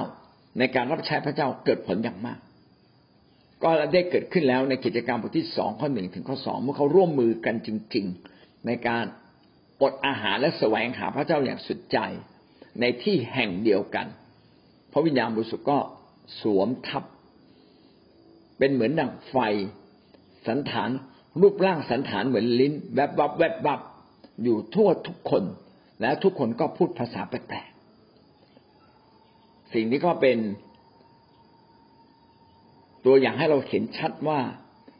[0.58, 2.38] ในการรับใช้พระเจ้าเกิดผลอย่างมาก
[3.62, 9.04] ก็ได้เกิดขึ้นแล้วในกิจกรรมบทที่สองข้อหนึ่งถึงข้อสองเมื่อเขาร่วมมือกันจริง ๆ ในการ
[9.82, 11.98] อดอาหารและแสวงหาพระเจ้าอย่างสุดใจ
[12.80, 14.06] ในที่แห่งเดียวกัน
[14.92, 15.78] พระวิญญาณบริสุทธิ์ก็
[16.40, 17.04] สวมทับ
[18.58, 19.36] เป็นเหมือนดังไฟ
[20.48, 20.90] สันฐาน
[21.40, 23.80] รูปร่างสันฐานเหมือนลิ้น แวบวับแวบวับ
[24.42, 25.42] อยู่ทั่วทุกคน
[26.00, 30.38] และทุกคนก็พูดภาษาแปลกๆสิ่งนี้ก็เป็น
[33.04, 34.40] ตัวอย่างให้เราเห็นชัดว่า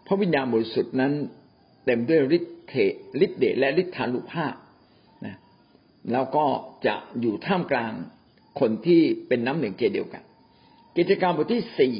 [0.07, 1.13] พระวิญญาณบริสุทธิ์นั้น
[1.85, 2.55] เต็มด้วยฤทธิ์
[3.25, 4.55] ฤทธิเดชและฤทธานุภาพ
[6.13, 6.47] แล้วก็
[6.87, 7.93] จะอยู่ท่ามกลาง
[8.61, 10.23] คนที่เป็นน้ำหนึ่งเจเดียวกัน
[10.97, 11.95] กิจกรรมบทที่สี่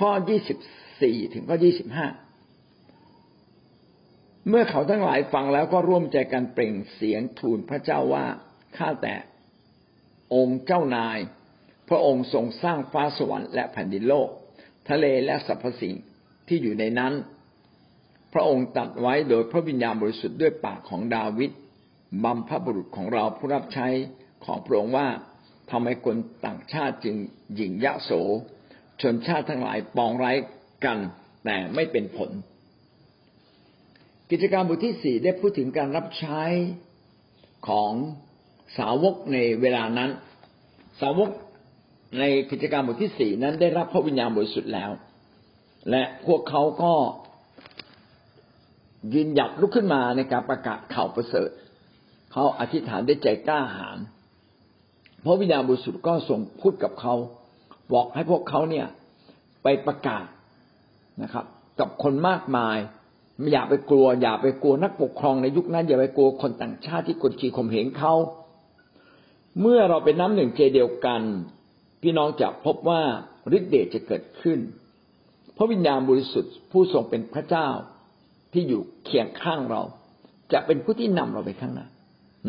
[0.00, 0.58] ข้อยี่สิบ
[1.02, 2.06] สี่ถึงข้อยี่สิบห้า
[4.48, 8.26] เมื่อเขาทั้งหลายฟังแล้วก็ร่วมใจกันเปล่งเสียงทูลพระเจ้าว่า
[8.76, 9.14] ข้าแต่
[10.34, 11.18] องค์เจ้านาย
[11.88, 14.28] พระองค์ทรงสร้างฟ้าสวรรค์และแผ่นดินโลก
[14.90, 15.94] ทะเลและสรรพสิ่ง
[16.48, 17.12] ที่อยู่ในนั้น
[18.32, 21.50] พระองค์ตัดไว้โดยพระวิญญาณบริสุทธิ์ด้วยปากของดาวิด
[22.24, 23.86] บัมพบุรุษของเราผู้รับใช้
[24.44, 25.08] ของพระองค์ว่า
[25.70, 27.16] ทำให้คนต่างชาติจึง
[27.54, 28.10] หยิ่งยะโส
[29.02, 30.36] ชนชาติทั้งหลายปองร้าย
[30.84, 30.98] กัน
[31.44, 32.30] แต่ไม่เป็นผล
[34.30, 36.42] กิจการบทที่สี่ได้พูดถึงการรับใช้
[37.68, 37.92] ของ
[38.78, 40.10] สาวกในเวลานั้น
[41.00, 41.30] สาวก
[42.18, 44.90] ในกิจการบทที่สี่นั้นได้รับพระวิญญาณบริสุทธิ์แล้ว
[45.90, 46.94] และพวกเขาก็
[49.14, 51.50] ยืนหยัดลุกขึ้นมาในการประกาศข่าวประเสริฐ
[52.32, 53.98] เขาอธิษฐานได้ใจกล้าหาญ
[55.24, 57.14] พระวิญญาณบริสุทธิ์ก็ส่งพูดกับเขา
[57.92, 58.86] บอกให้พวกเขาเนี่ย
[59.62, 60.24] ไปประกาศ
[61.22, 61.44] นะครับ
[61.80, 62.78] กับคนมากมาย
[63.52, 68.14] อย่าไปกลัว อย่าไปกลัวนักปกครองในยุคนั้น อย่าไปกลัวคนต่างชาติที่กดขี่ข่มเหงเขา
[69.60, 71.22] เมื่อเราเป็นน้ำหนึ่งใจเดียวกัน
[72.02, 73.02] พี่น้องจะพบว่า
[73.56, 74.58] ฤทธิเดชจะเกิดขึ้น
[75.56, 77.68] พระวิญญาณบริสุทธิ์ผู้ทรงเป็นพระเจ้า
[78.52, 79.82] ที่อยู่เคียงข้างเรา
[80.52, 81.86] จะเป็นผู้ที่นำเราไปข้างหน้า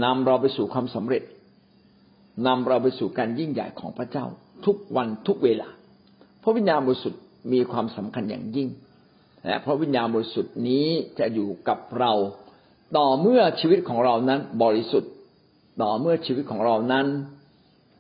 [0.04, 1.24] นำเราไปสู่ความสำเร็จ
[2.48, 4.26] นำเราไปสู่การยิ่งใหญ่ของพระเจ้า
[4.66, 5.70] ทุกวันทุกเวลา
[6.44, 7.22] พระวิญญาณบริสุทธิ์
[7.54, 8.70] มีความสำคัญอย่างยิ่ง
[9.46, 10.88] และพระวิญญาณบริสุทธิ์นี้
[11.20, 12.12] จะอยู่กับเรา
[12.98, 15.12] ต่อเมื่อชีวิตของเรานั้นบริสุทธิ์
[15.82, 17.06] ต่อเมื่อชีวิตของเรานั้น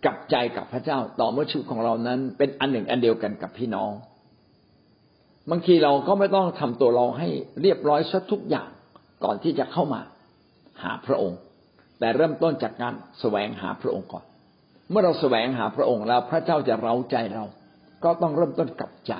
[0.05, 3.91] กลับใจกับพระเจ้า ต่อเมื่อชีวิตของเรานั้น เป็นอันหนึ่งอันเดียวกันกับพี่น้อง
[5.49, 7.27] บางทีเราก็ไม่ต้องทำตัวเราให้
[7.61, 8.69] เรียบร้อยซะทุกอย่าง
[9.23, 10.01] ก่อนที่จะเข้ามา
[10.83, 11.39] หาพระองค์
[11.99, 14.23] แต่เริ่มต้นจากการแสวงหาพระองค์ก่อน
[14.89, 17.45] เมื่อเราแสวงหาพระองค์แล้ว พระเจ้าจะเร้าใจเรา
[18.03, 19.13] ก็ต้องเริ่มต้นกลับใจ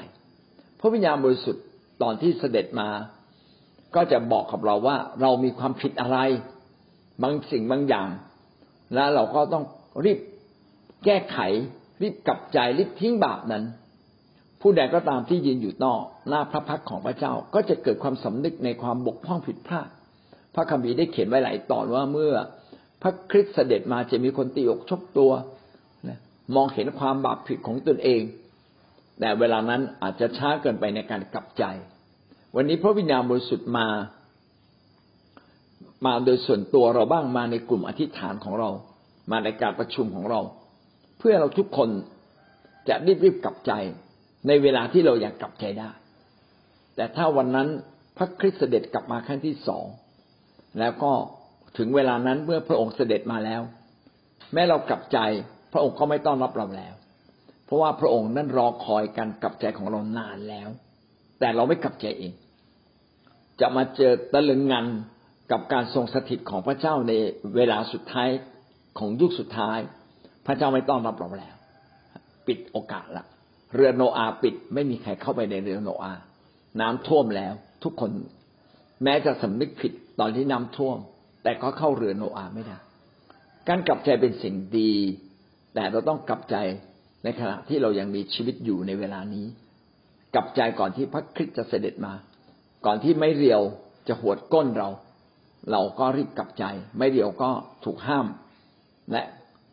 [0.80, 1.64] พระวิญญาณบริสุทธิ์
[2.02, 2.90] ตอนที่เสด็จมา
[3.96, 6.18] ก็จะบอกกับเราว่าเรามีความผิดอะไร
[7.24, 8.10] บางสิ่งบางอย่าง
[8.94, 9.64] แล้วเราก็ต้อง
[10.06, 10.20] รีบ
[11.06, 11.38] แก้ไข
[12.02, 13.64] รีบกลับใจรีบทิ้งบาปนั้น
[14.62, 19.88] ผู้ใดก็ตามที่ยืนอยู่นอกหน้าพระพักของพระเจ้าก็จะเกิดความสำนึกในความบกพร่องผิดพลาด
[20.56, 22.34] พระคัมภีร์ได้เขียนไว้หลายตอนว่าเมื่อ
[23.04, 25.32] พระคริสต์เสด็จมาจะมีคนตีอกชกตัว
[26.56, 28.22] มองเห็นความบาปผิดของตนเอง
[29.20, 31.63] แต่เวลานั้นอาจจะช้าเกินไปในการกลับใจ
[32.56, 33.88] วันนี้พระวิญญาณบริสุทธิ์มา
[36.06, 38.70] มาโดยส่วนตัวเราบ้างมาในกลุ่มอธิษฐานของเรา
[39.32, 40.42] มาในการประชุมของเรา
[41.20, 41.89] เพื่อเราทุกคน
[42.89, 43.72] จะรีบรีบกลับใจ
[44.48, 45.89] ในเวลาที่เราอยากกลับใจได้
[46.96, 47.68] แต่ถ้าวันนั้น
[48.18, 49.86] พระคริสต์เสด็จกลับมาครั้งที่สอง
[50.80, 51.12] แล้วก็
[51.78, 53.62] ถึงเวลานั้นเมื่อพระองค์เสด็จมาแล้ว
[54.54, 55.18] แม้เรากลับใจ
[55.74, 56.94] พระองค์ก็ไม่ต้อนรับเราแล้ว
[57.66, 60.70] เพราะว่าพระองค์นั้นรอคอยการกลับใจของเรานานแล้ว
[61.40, 62.34] แต่เราไม่กลับใจเอง
[63.62, 64.86] จะมาเจอตะลึงงัน
[65.52, 67.12] กับการทรงสถิตของพระเจ้าใน
[67.56, 68.30] เวลาสุดท้าย
[69.00, 69.80] ของยุคสุดท้าย
[70.46, 71.56] พระเจ้าไม่ต้อนรับเราแล้ว
[72.48, 73.26] ปิดโอกาสละ
[73.74, 76.14] เรือโนอาปิดไม่มีใครเข้าไปในเรือโนอา
[76.82, 78.12] น้ำท่วมแล้ว ทุกคน
[79.04, 80.98] แม้จะสำนึกผิดตอนที่น้ำท่วม
[81.43, 82.77] แต่ก็เข้าเรือโนอาไม่ได้
[83.67, 84.93] การกลับใจเป็นสิ่งดี
[85.73, 86.56] แต่เราต้องกลับใจ
[87.23, 89.45] ในขณะที่เรายังมีชีวิตอยู่ในเวลานี้
[90.36, 92.13] กลับใจก่อนที่พระคริสต์จะเสด็จมา
[92.86, 93.62] ก่อนที่ไม่เรียว
[94.08, 94.89] จะหวดก้นเรา
[95.71, 96.63] เราก็รีบกลับใจ
[96.97, 97.49] ไม่เรียวก็
[97.86, 98.27] ถูกห้าม
[99.12, 99.21] และ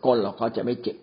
[0.04, 0.96] ก้นเราก็จะไม่เจ็บ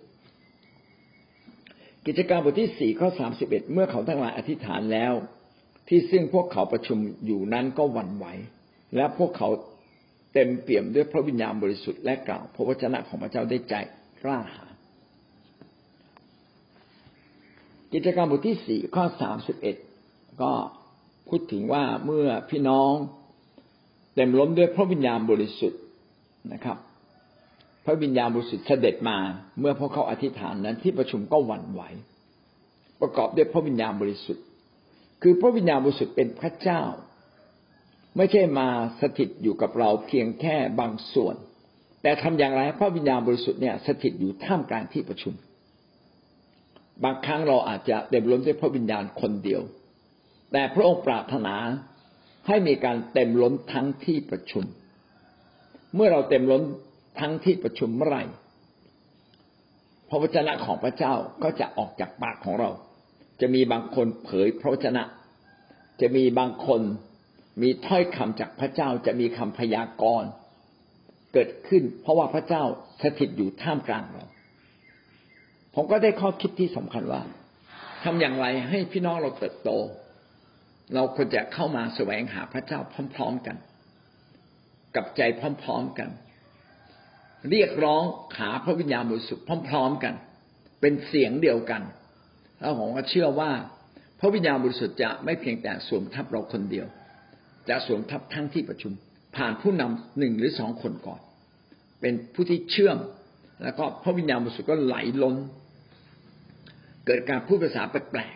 [2.05, 5.13] กิจการบทที่สี่ข้อสามสิบเอ็ดเมื่อเขาทั้งหลายอธิษฐานแล้ว
[5.87, 8.25] ที่ซึ่งพวกเขาประชุมอยู่นั้นก็หวั่นไหว
[8.95, 9.49] และพวกเขา
[10.33, 13.75] เต็มเปี่ยมด้วยพระวิญญาณบริสุทธิ์และกล่าวพระวจนะของพระเจ้าได้ใจ
[14.23, 14.73] กล้าหาญ
[17.93, 19.75] กิจกรรมบทที่สี่ข้อสามสิบเอ็ด
[20.41, 20.51] ก็
[21.27, 22.91] พูดถึงว่าเมื่อพี่น้อง
[24.15, 25.81] เต็มล้มด้วยพระวิญญาณบริสุทธิ์
[26.53, 26.77] นะครับ
[27.85, 29.17] พระวิญญาณบริสุทธิ์เสด็จมา
[29.59, 31.81] เมื่อพวกเขาอธิษฐานนั้นที่ประชุมก็หวั่นไหว
[33.01, 34.43] ประกอบด้วยพระวิญญาณบริสุทธิ์
[35.21, 36.81] คือพระวิญญาณบริสุทธิ์เป็นพระเจ้า
[38.17, 38.67] ไม่ใช่มา
[39.01, 41.35] สถิตอยู่กับเราเพียงแค่บางส่วน
[42.01, 45.33] แต่ทำอย่างไรพระวิญญาณบริสุทธิ์เนี่ยสถิตอยู่ท่ามกลางที่ประชุม
[47.03, 49.61] บางครั้งเราอาจจะเต็มล้นด้วยพระวิญญาณคนเดียว
[50.51, 51.55] แต่พระองค์ปรารถนา
[52.47, 54.63] ให้มีการเต็มล้นทั้งที่ประชุม
[55.95, 56.63] เมื่อเราเต็มล้น
[57.19, 58.23] ทั้งที่ประชุมเมื่อไหร่
[60.09, 62.69] พระวจนะของพระเจ้าก็จะออกจากปากของเรา
[63.41, 65.03] จะมีบางคนเผยพระวจนะ
[66.01, 66.81] จะมีบางคน
[67.61, 70.29] มีถ้อยคำจากพระเจ้าจะมีคำพยากรณ์
[71.33, 72.63] เกิดขึ้น เพราะว่าพระเจ้า
[73.01, 74.25] สถิตอยู่ท่ามกลางเรา
[75.75, 77.21] ผมก็ได้ข้อคิดที่สำคัญว่า
[78.03, 79.69] ทำอย่างไรให้พี่น้องเราเติบโต
[80.95, 82.79] เราควรจะเข้ามาแสวงหาพระเจ้า
[83.15, 83.57] พร้อม ๆกัน
[84.95, 86.09] กับใจพร้อม ๆกัน
[87.49, 88.03] เรียกร้อง
[88.39, 90.13] หาพระวิญญาณบริสุทธิ์พร้อม ๆกัน
[90.81, 91.81] เป็นเสียงเดียวกัน
[92.59, 93.51] แล้วผมก็เชื่อว่า
[94.19, 96.87] พระวิญญาณบริสุทธิ์จะไม่เพียงแต่สวมทับเราคนเดียว
[97.69, 98.93] จะสวมทับทั้งที่ประชุม
[99.35, 101.21] ผ่านผู้นำหนึ่งหรือสองคนก่อน
[102.01, 102.97] เป็นผู้ที่เชื่อม
[103.63, 105.35] แล้วก็พระวิญญาณบริสุทธิ์ก็ไหลล้น
[107.05, 108.35] เกิดการพูดภาษาแปลก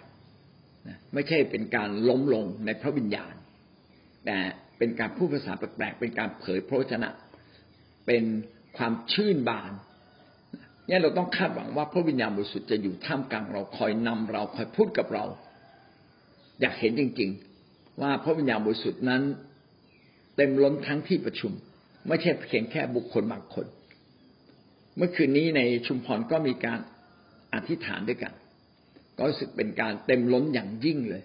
[0.55, 3.33] ๆไม่ใช่เป็นการล้มลงในพระวิญญาณ
[4.25, 4.37] แต่
[4.77, 7.09] เป็นการพูดภาษาแปลกๆเป็นการเผยพระวจนะ
[8.07, 8.23] เป็น
[8.77, 9.71] ความชื่นบาน
[10.87, 15.25] นี่เราต้องคาดหวังว่าพระวิญญาณบริสุทธิ์จะอยู่ท่ามกลางเราคอยนำเราคอยพูดกับเรา
[16.61, 17.50] อยากเห็นจริง ๆ
[18.01, 19.21] ว่าพระวิญญาณบริสุทธิ์นั้น
[20.35, 21.51] เต็มล้นทั้งที่ประชุม
[22.07, 23.65] ไม่ใช่เพียงแค่บุคคลบางคน
[24.97, 26.79] เมื่อคืนนี้ในชุมพรก็มีการ
[27.53, 28.33] อธิษฐานด้วยกัน
[29.17, 31.23] ก็รู้สึกเป็นการเต็มล้นอย่างยิ่งเลย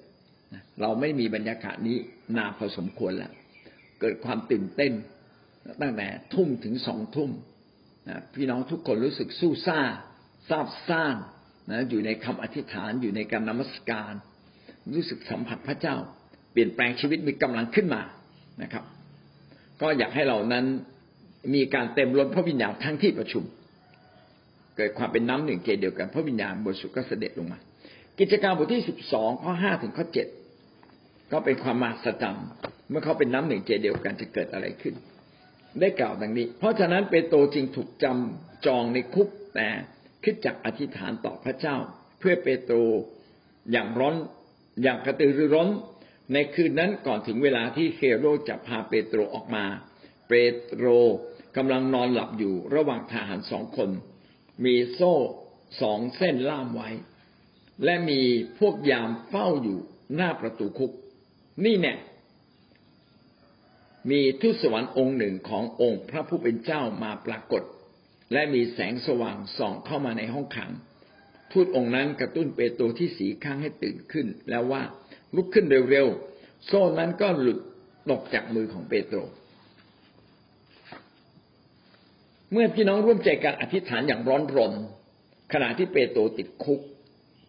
[0.80, 1.96] เราไม่มีบรรยากาศนี้
[2.36, 3.32] นานพอสมควรแล้ว
[4.00, 4.92] เกิดความตื่นเต้น
[5.82, 7.30] ตั้งแต่ทุ่มถึงสองทุ่ม
[8.08, 9.80] นะพี่น้องทุกคนรู้สึกสู้ซ่า
[10.48, 11.16] ซาบซ่าน
[11.70, 14.12] นะอยู่ในคำอธิษฐานอยู่ในการนมัสการ
[14.94, 15.96] รู้สึกสัมผัสพระเจ้า
[16.56, 18.02] ปลี่ยนแปลงชีวิตมีกำลังขึ้นมา
[18.62, 18.84] นะครับ
[19.80, 20.64] ก็อยากให้เรานั้น
[21.54, 23.44] มีการเต็มล้นพระวิญญาณทั้งที่ประชุม
[24.76, 27.58] เกิดความเป็นน้ำหนึ่งเจเดียวกันพระวิญญาณบริสุทธิ์ก็เสด็จลงมา
[28.18, 30.26] กิจการบทที่สิบสองข้อห้าถึงข้อเจ็ด
[31.32, 32.38] ก็เป็นความมหัศจรร
[32.90, 34.94] เมื่อเขาเป็นน้ำหนึ่งเจเดียวกันจะเกิดอะไรขึ้น
[35.80, 39.68] ได้กล่าวดังนี้ เพราะฉะนั้นเปโตรจึงถูกจำจองในคุกแต่
[40.24, 41.76] คิดจักอธิษฐานต่อพระเจ้า
[42.18, 42.76] เพื่อเปโตร
[43.72, 44.14] อย่างร้อน
[44.82, 45.68] อย่างกระตือรือร้น
[46.32, 49.64] ในคืนนั้นก่อนถึงเวลาที่เฮโรจะพาเปโตรออกมา
[50.28, 50.86] เปโตร
[51.56, 53.90] กำลังนอนหลับอยู่ระหว่างทหารสองคน
[54.64, 55.14] มีโซ่
[55.80, 56.90] สองเส้นล่ามไว้
[57.84, 58.20] และมี
[58.58, 59.78] พวกยามเฝ้าอยู่
[60.14, 60.92] หน้าประตูคุก
[61.64, 61.98] นี่เนี่ย
[64.10, 67.62] มีทูตสวรรค์องค์หนึ่งขององค์พระผู้เป็นเจ้ามาปรากฏ
[68.32, 70.70] และมีแสงสว่างส่องเข้ามาในห้องขัง
[71.52, 74.82] ทูตองค์นั้นกระตุ้นเปโตรที่สีข้างให้ตื่นขึ้นแล้วว่า
[75.36, 77.58] ลุกขึ้นเร็วๆ โซ่นั้นก็หลุด
[78.10, 79.18] ตกจากมือของเปโตร
[82.52, 84.72] เมื่อพี่น้องร่วมใจกันอธิษฐานอย่างร้อนรน
[85.52, 86.80] ขณะที่เปโตรติดคุก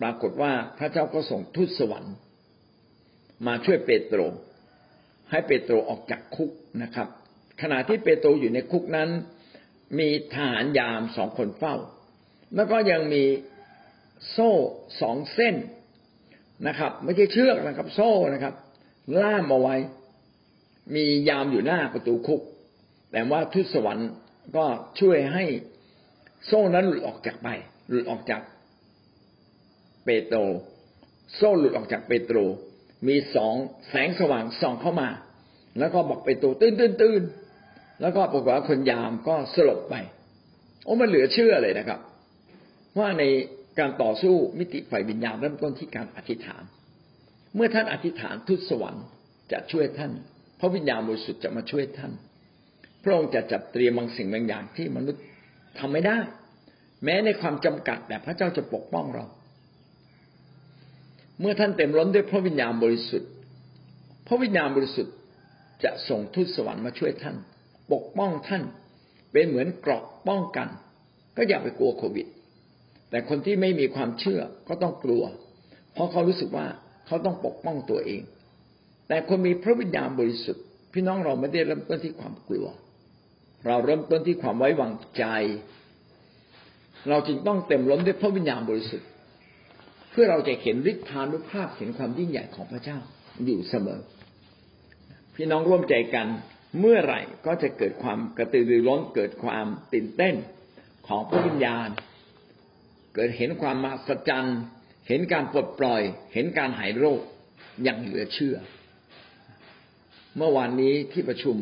[0.01, 2.13] ปรากฏว่าพระเจ้าก็ส่งทูตสวรรค์
[3.47, 4.19] มาช่วยเปโตร
[5.31, 6.51] ให้เปโตรออกจากคุก
[6.83, 7.07] นะครับ
[7.61, 9.09] ขณะที่เปโตรอยู่ในคุกนั้น
[9.99, 11.75] มีทหารยามสองคนเฝ้า
[12.55, 13.23] แล้วก็ยังมี
[14.31, 14.51] โซ่
[15.01, 15.55] สองเส้น
[16.67, 18.53] นะครับ ไม่ใช่เชือกนะครับ โซ่นะครับ
[19.21, 19.75] ล่ามเอาไว้
[20.95, 22.41] มียามอยู่หน้าประตูคุก
[23.11, 24.09] แต่ว่าทูตสวรรค์
[24.55, 24.65] ก็
[24.99, 25.43] ช่วยให้
[26.45, 27.47] โซ่นั้นหลุดออกจากไป
[27.89, 28.41] หลุดออกจาก
[30.05, 30.39] เปโตร
[31.35, 32.37] โซ่หลุดออกจากเปโตร
[33.07, 33.55] มีสอง
[33.89, 35.09] แสงสว่างส่องเข้ามา
[35.79, 37.21] แล้วก็บอกไปโตัวตื่นตื่นตื่น
[38.01, 39.95] แล้วก็ปรากฏว่าคนยามก็สลบไป
[40.83, 41.99] โอ้มันเหลือเชื่อเลยนะครับ
[42.99, 43.23] ว่าใน
[43.79, 46.63] การต่อสู้มิติฝ่ายวิญญาณเริ่มต้นที่การอธิษฐาน
[47.55, 49.05] เมื่อท่านอธิษฐานทุตสวรรค์
[49.51, 50.11] จะช่วยท่าน
[50.59, 52.11] พระวิญญาณบริสุทธิ์จะมาช่วยท่าน
[53.03, 55.23] พระองค์จะจัดเตรียมบางสิ่งบางอย่างที่มนุษย์
[55.79, 56.17] ทำไม่ได้
[57.03, 59.25] แม้ในความจำกัดแต่พระเจ้าจะปกป้องเรา
[61.39, 63.29] เมื่อท่านเต็มล้นด้วยพระวิญญาณบริสุทธิ์
[64.27, 65.15] พระวิญญาณบริสุทธิ์
[65.83, 67.35] จะส่งทูตสวรรค์มาช่วยท่าน
[67.93, 68.63] ปกป้องท่าน
[69.31, 70.67] เป็นเหมือนเกราะป้องกัน
[71.37, 72.27] ก็อย่าไปกลัวโควิด
[73.09, 75.23] แต่คนที่ไม่มีความเชื่อก็ต้องกลัว
[75.93, 76.65] เพราะเขารู้สึกว่า
[77.07, 78.21] เขาต้องปกป้องตัวเอง
[79.07, 82.67] แต่คนมีพระวิญญาณบริสุทธิ์ พี่น้องเราไม่ได้เริ่มต้นที่ความกลัว
[83.67, 85.25] เราเริ่มต้นที่ความไว้วางใจ
[87.09, 89.07] เราจึงต้องเต็มล้นด้วยพระวิญญาณบริสุทธิ์
[90.11, 92.97] เพื่อเราจะเห็นฤทธานุภาพเห็นความยิ่งใหญ่ของพระเจ้า
[93.45, 93.99] อยู่เสมอ
[95.35, 96.27] พี่น้องร่วมใจกัน
[96.79, 100.35] เมื่อไหร่ก็จะเกิดความกระตือรือร้นเกิดความตื่นเต้น
[101.07, 101.87] ของพระวิญญาณ
[103.17, 104.59] เกิดเห็นความมาสจรรย์
[105.07, 106.01] เห็นการปลดปล่อย
[106.33, 107.21] เห็นการหายโรค
[107.83, 108.57] อย่างเหลือเชื่อ
[110.37, 111.57] เมื่อวานนี้ที่ประชุม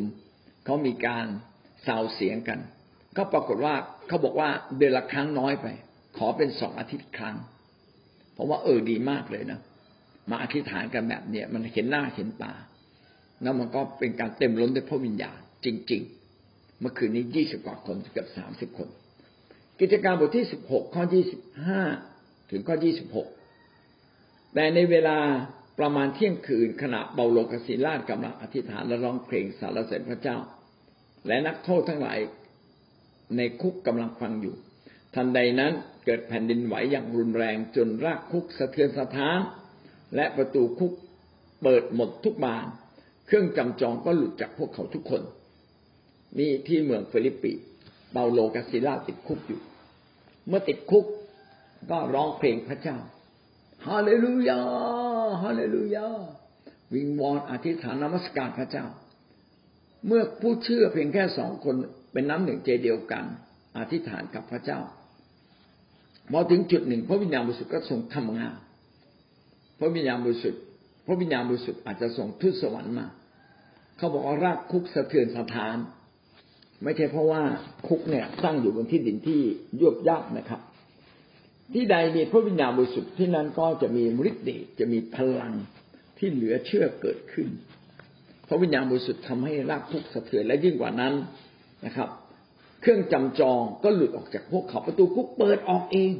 [0.64, 1.26] เขามีการ
[1.86, 2.58] สาวเสียงกัน
[3.16, 3.74] ก็ปรากฏว่า
[4.08, 5.66] เขาบอกว่าเดือนละครั้งน้อยไป
[6.16, 7.36] ขอเป็นสองอาทิตย์ครั้ง
[8.32, 9.60] เพราะว่าเออดีมากเลยนะ
[10.30, 12.54] มาอธิษฐานกันแบบเนี้ยมันเห็นหน้าเห็นตา
[13.42, 16.02] แล้วมันก็เป็นการเต็มล้นด้วยพระวิญญาณจริง
[16.40, 18.90] ๆ เมื่อคืนนี้ยี่สิบกว่าคนเกือบสามสิบคน
[19.80, 21.82] กิจการบทที่สิบหกข้อยี่สิบห้า
[22.50, 23.28] ถึงข้อยี่สิบหก
[24.54, 25.18] แต่ในเวลา
[25.78, 30.36] ประมาณเที่ยงคืนขณะเปาโลกับสิลาสกำลังอธิษฐานและร้องเพลงสรรเสริญพระเจ้า
[31.26, 32.18] และนักโทษทั้งหลาย
[33.36, 34.54] ในคุกกำลังฟังอยู่
[35.14, 35.72] ทันใดนั้น
[36.04, 39.38] เกิดแผ่นดินไหวอย่างรุนแรงจนรากคุกสะเทือนสะท้าน
[40.14, 40.92] และประตูคุก
[41.62, 42.66] เปิดหมดทุกบาน
[43.26, 45.22] เครื่องจำจองก็หลุดจากพวกเขาทุกคน
[46.38, 47.52] นี่ที่เมืองฟิลิปปี
[48.18, 49.60] เปาโลกับสิลาสติดคุกอยู่
[50.48, 51.04] เมื่อติดคุก
[51.90, 52.98] ก็ร้องเพลงพระเจ้า
[53.86, 54.60] ฮาเลลูยา
[55.42, 56.06] ฮาเลลูยา
[56.94, 58.86] วิงวอนอธิษฐานนมัสการพระเจ้า
[60.06, 61.74] เมื่อผู้เชื่อเพียงแค่สองคน
[62.12, 63.24] เป็นน้ำหนึ่งใจเดียวกัน
[63.76, 64.80] ออธิษฐานกับพระเจ้า
[66.32, 68.54] พอถึงจุดหนึ่ง พระวิญญาณบริสุทธิ์ก็ทรงทำงาน
[69.78, 70.62] พระวิญญาณบริสุทธิ์
[71.06, 73.06] พระวิญญาณบริสุทธิ์อาจจะส่งทูตสวรรค์มา
[73.96, 75.76] เขาบอกว่า รากคุกสะเทือนสถาน
[76.82, 77.42] ไม่ใช่เพราะว่า
[77.86, 79.40] คุกเนี่ยสร้างอยู่บนที่ดินที่
[79.80, 80.60] ยุบยับนะครับ
[81.74, 85.52] ที่ใดมีพระวิญญาณบริสุทธิ์ที่นั้นก็จะมีฤทธิ์เดชจะมีพลัง
[86.18, 87.48] ที่เหลือเชื่อเกิดขึ้น
[88.48, 91.14] พระวิญญาณบริสุทธิ์ทำให้รากคุกสะเทือนและยิ่งกว่านั้น
[91.86, 92.08] นะครับ
[92.80, 96.12] เครื่องจำจองก็หลุดออกจากพวกเขาประตูคุกเปิดออกเอง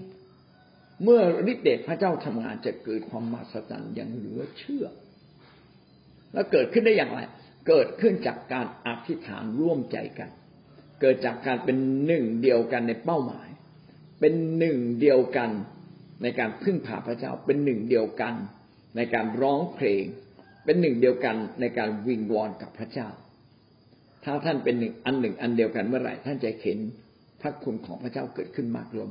[1.02, 1.20] เมื่อ
[1.52, 4.86] ฤทธิ์เดชพระเจ้าทำงานจะเกิดความมหัศจรรย์อย่างเหลือเชื่อ
[6.32, 7.20] แล้วเกิดขึ้นได้อย่างไร
[7.68, 10.28] เกิดขึ้นจากการอธิษฐานร่วมใจกัน
[11.00, 13.48] เกิดจากการเป็นหนึ่งเดียวกันในเป้าหมาย
[14.20, 15.50] เป็นหนึ่งเดียวกัน
[16.22, 18.34] ในการพึ่งพาพระเจ้า เป็นหนึ่งเดียวกัน
[18.96, 20.04] ในการร้องเพลง
[20.64, 23.08] เป็นหนึ่งเดียวกันในการวิงวอนกับพระเจ้า
[24.24, 26.78] ถ้าท่านเป็นหนึ่งอันหนึ่งอันเดียวกันเมื่อไหร่ท่านจะเห็น
[27.40, 29.10] พระคุณของพระเจ้าเกิดขึ้นมากล้น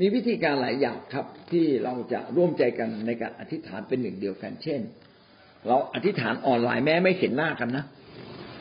[0.00, 4.80] มีวิธีการหลายอย่างครับที่เราจะร่วมใจกันในการอธิษฐานเป็นหนึ่งเดียวกัน เช่น
[5.66, 7.84] เราอธิษฐานออนไลน์แม้ไม่เห็นหน้ากันนะ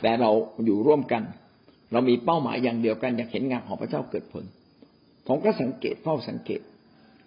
[0.01, 0.31] แต่เรา
[0.65, 1.23] อยู่ร่วมกัน
[1.93, 4.43] เรามีเป้าหมายอย่างเดียวกันอยากเห็นงานของพระเจ้าเกิดผล
[5.27, 6.62] ผมก็สังเกตเฝ้าสังเกต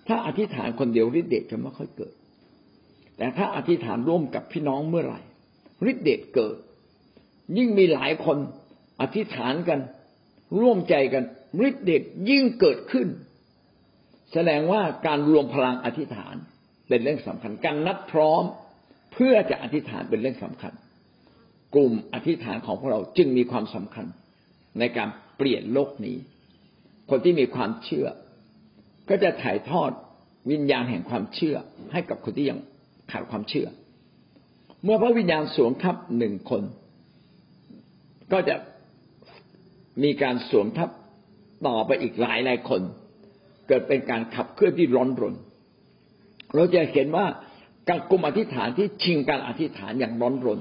[0.08, 2.14] ถ้าอธิษฐานคนเดียวฤทธิเดชจะไม่ค่อยเกิด
[3.16, 5.20] แต่ถ้าอธิษฐานร่วมกับพี่น้องเมื่อไหร่
[5.90, 6.56] ฤทธิเดชเกิด
[7.56, 8.38] ยิ่งมีหลายคน
[9.00, 9.80] อธิษฐานกัน
[10.60, 11.24] ร่วมใจกัน
[11.66, 13.08] ฤทธิเดชยิ่งเกิดขึ้น
[14.32, 16.34] แสดงว่าการรวมพลังอธิษฐาน
[16.88, 18.42] เป็นเรื่องสำคัญการนัดพร้อม
[19.12, 20.72] เพื่อจะอธิษฐานเป็นเรื่องสำคัญ
[21.74, 24.06] กลุ่มอธิษฐานของพวกเราจึงมีความสำคัญ
[24.78, 26.16] ในการเปลี่ยนโลกนี้
[27.10, 28.06] คนที่มีความเชื่อ
[29.08, 29.90] ก็จะถ่ายทอด
[30.50, 31.56] วิญญาณแห่งความเชื่อ
[31.92, 32.58] ให้กับคนที่ยัง
[33.10, 33.68] ขาดความเชื่อ
[34.84, 36.62] เมื่อพระวิญญาณสวมทับหนึ่งคน
[38.32, 38.56] ก็จะ
[40.02, 40.90] มีการสวมทับ
[41.66, 42.82] ต่อไปอีกหลายหลายคน
[43.68, 45.34] เกิดเป็นการขับเคลื่อนที่ร้อนรน
[46.54, 47.26] เราจะเห็นว่า
[47.88, 50.60] การกลุ่มอธิษฐานที่ชิงการอธิษฐานอย่างร้อนรน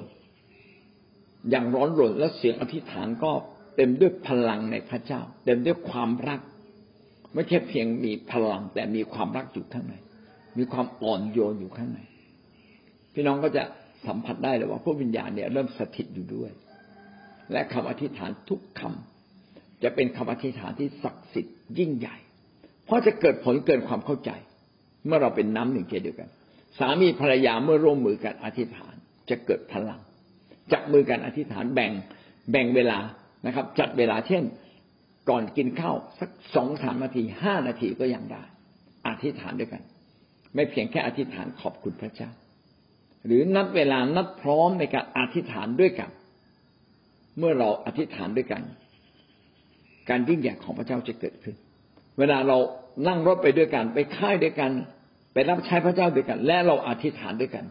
[1.49, 3.31] อย่างร้อนรนและเสียงอธิษฐานก็
[3.75, 6.39] เต็มด้วยพลังในพระเจ้า เต็มด้วยความรัก
[7.33, 9.95] ไม่ใช่เพียงมีพลัง แต่มีความรักอยู่ข้างใน
[10.57, 11.99] มีความอ่อนโยนอยู่ข้างใน
[13.13, 13.63] พี่น้องก็จะ
[14.07, 16.51] สัมผัสได้เลยว่าพระวิญญาณเนี่ยเริ่มสถิตอยู่ด้วย
[17.51, 22.15] และคำอธิษฐานทุกคำจะเป็นคำอธิษฐานที่ศักดิ์สิทธิ์ยิ่งใหญ่
[22.85, 24.31] เพราะจะเกิดผลเกินความเข้าใจ
[25.05, 26.29] เมื่อเราเป็นน้ำหนึ่งใจเดียวกัน
[26.79, 28.93] สามีภรรยาเมื่อร่วมมือกันอธิษฐาน
[29.29, 29.99] จะเกิดพลัง
[30.71, 31.91] จับมือกันอธิษฐานแบ่ง
[32.51, 32.99] แบ่งเวลา
[33.45, 34.43] นะครับ จัดเวลาเช่น
[35.29, 38.43] ก่อนกินข้าวสักสองสามนาทีห้านาทีก็ยังได้
[39.07, 39.81] อธิษฐานด้วยกัน
[40.55, 42.29] ไม่เพียงแค่อธิษฐานขอบคุณพระเจ้า
[43.25, 46.09] หรือนัดเวลานัดพร้อมในการอธิษฐานด้วยกัน
[47.37, 48.61] เมื่อเราอธิษฐานด้วยกัน
[50.09, 51.55] การยิ่งใหญ่ของพระเจ้าจะเกิดขึ้น
[52.19, 52.57] เวลาเรา
[53.07, 54.71] นั่งรถไปด้วยกัน ไปค่ายด้วยกัน
[55.33, 57.65] ไปรับใช้พระเจ้าด้วยกัน และเราอธิษฐานด้วยกัน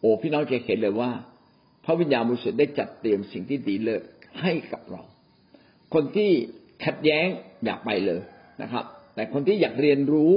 [0.00, 1.10] โอ้พี่น้องจะเห็นเลยว่า
[1.84, 4.02] พระวิญญาณบริสุทธิ์ได้จัดเตรียมสิ่งที่ดีเลิศ
[4.40, 5.02] ให้กับเรา
[5.94, 6.30] คนที่
[6.84, 7.26] ขัดแย้ง
[7.64, 8.20] อยากไปเลย
[8.62, 10.32] นะครับ แต่คนที่อยากเรียนรู้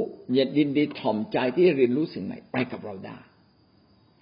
[0.57, 3.17] ยินดีถ่อมใจที่เรียนรู้สิ่งใหม่ไปกับเราได้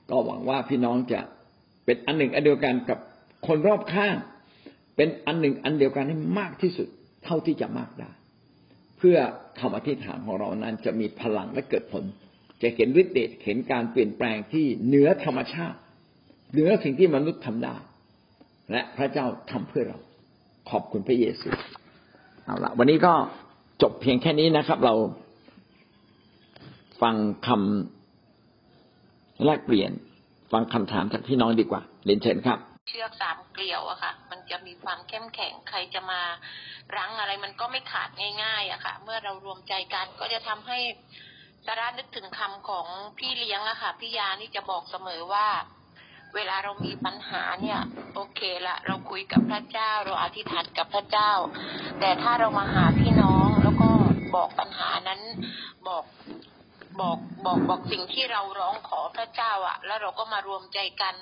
[0.09, 1.21] ก็หวังว่าพี่น้องจะ
[1.85, 2.99] เป็นอันหนึ่งอันเดียวกันกับ
[3.47, 4.15] คนรอบข้าง
[4.95, 6.87] เป็นอันหนึ่งอันเดียวกันให้มากที่สุด
[7.23, 8.11] เท่าที่จะมากได้
[8.97, 9.17] เพื่อ
[9.59, 12.03] คำอธิษฐานของเรานั้นจะมีพลังและเกิดผล
[12.61, 15.77] จะเห็นฤทธิ์เดชเห็นการเปลี่ยนแปลงที่เหนือธรรมชาติ
[16.53, 17.75] เหนือสิ่งที่มนุษย์ทำได้
[18.71, 19.97] และพระเจ้าทำเพื่อเรา
[20.69, 21.49] ขอบคุณพระเยซู
[22.43, 23.13] เอาละวันนี้ก็
[23.81, 24.93] จบเพียงแค่นี้นะครับ เรา
[27.01, 27.15] ฟัง
[27.47, 29.91] คำแลกเปลี่ยน
[30.51, 36.21] ฟังคำถามจากพี่น้องดีกว่าเรียนเชิญครับ เชือกสามเกลียวอะค่ะ มันจะมีความเข้มแข็งใครจะมา
[36.95, 38.09] รั้งอะไร มันก็ไม่ขาด
[38.43, 40.79] ง่ายๆอะค่ะ เมื่อเรารวมใจกันก็จะทำให้
[41.65, 42.85] สาระนึกถึงคำของ
[43.17, 45.47] พี่เลี้ยงอะค่ะพี่ยานี่จะบอกเสมอว่า
[46.35, 47.79] เวลาเรามีปัญหาเนี่ย
[48.13, 51.31] โอเคละเราคุยกับพระเจ้า เราอธิษฐานกับพระเจ้า
[51.99, 53.89] แต่ถ้าเรามาหาพี่น้องแล้วก็
[54.35, 55.21] บอกปัญหานั้น
[55.87, 56.05] บอก
[56.99, 61.15] บอกบอกบอกสิ่งที่เราร้องขอพระเจ้าอะแล้วเราก็มารวมใจกัน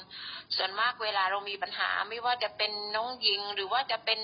[0.56, 4.20] ส่วนมากเวลาเรามีปัญหาไม่ว่าจะเป็นน้องหญิงหรือว่าจะเป็น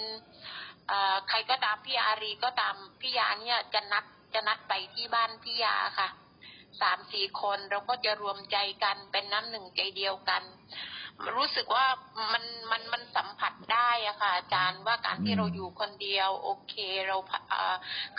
[1.29, 6.07] ใครก็ตามพี่อารีก็ตามพี่ยาเนี่ยจะนัดจะนัดไปที่บ้านพี่ยาค่ะ
[6.81, 10.43] สามสี่คนเราก็จะรวมใจกันเป็นน้ำหนึ่งใจเดียวกัน
[11.35, 11.85] รู้สึกว่า
[12.33, 16.73] มันมันมันสัมผัสได้อะค่ะ อาจารย์ว่าการที่เราอยู่คนเดียว โอเค
[17.07, 17.17] เรา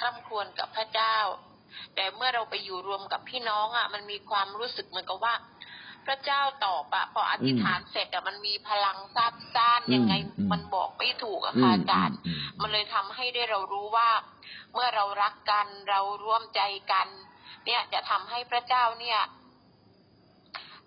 [0.01, 1.17] คร่ำครวญกับพระเจ้า
[1.95, 5.35] แต่เมื่อเราไปอยู่รวมกับพี่น้องอะ มันมีความรู้สึกเหมือนกับว่า
[6.07, 14.11] พระเจ้าตอบอะพออธิษฐานเสร็จอะมันมีพลังซาบซ่านยังไงอืมมันบอกไม่ถูกอะอืค่ะมอาจารย์อืมมันเลยทำให้ได้เรารู้ว่า
[14.75, 16.61] เมื่อเรารักกันเราร่วมใจ
[16.93, 17.09] กัน
[17.67, 19.21] เนี่ยจะทำให้พระเจ้าเนี่ย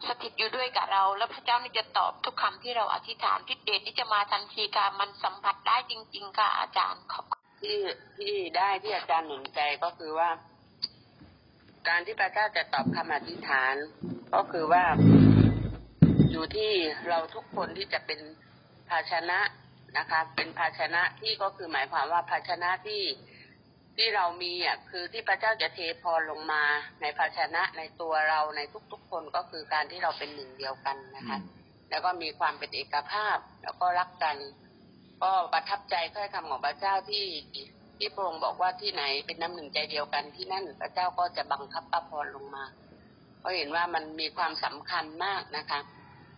[0.07, 7.79] สถิตอยู่ด้วยกับเรา แล้วพระเจ้านี่จะตอบทุกคำที่เราอธิษฐานทิศเดชที่จะมาทันทีค่ะมันสัมผัสได้จริง ๆ ค่ะอาจารย์ขอบคุณที่
[8.17, 10.29] ที่ได้ที่อาจารย์หนุนใจก็คือว่า
[11.87, 13.75] การที่พระเจ้าจะตอบคำอธิษฐาน
[14.33, 14.83] ก็คือว่า
[16.31, 16.71] อยู่ที่
[17.07, 18.19] เราทุกคนที่จะเป็น
[18.89, 19.39] ภาชนะ
[19.97, 23.01] นะคะ เป็นภาชนะที่ก็คือหมายความว่าภาชนะที่
[23.97, 26.63] ที่เรามีอะคือที่พระเจ้าจะเทพรลงมา
[27.01, 28.61] ในภาชนะในตัวเราใน
[28.91, 31.37] ทุกๆคนก็คือการที่เราเป็นหนึ่งเดียวกันนะคะ
[31.89, 34.37] แล้วก็มีความเป็นเอกภาพ แล้วก็รักกัน
[35.23, 37.25] ก็ประทับใจถ้อยคำของพระเจ้าที่
[37.97, 42.63] ที่พระองค์บอกว่าที่ไหนเป็นน้ำหนึ่งใจเดียวกันที่นั่นพระเจ้าก็จะบังคับพระพรลงมา
[43.43, 45.79] ก็เห็นว่ามันมีความสำคัญมากนะคะ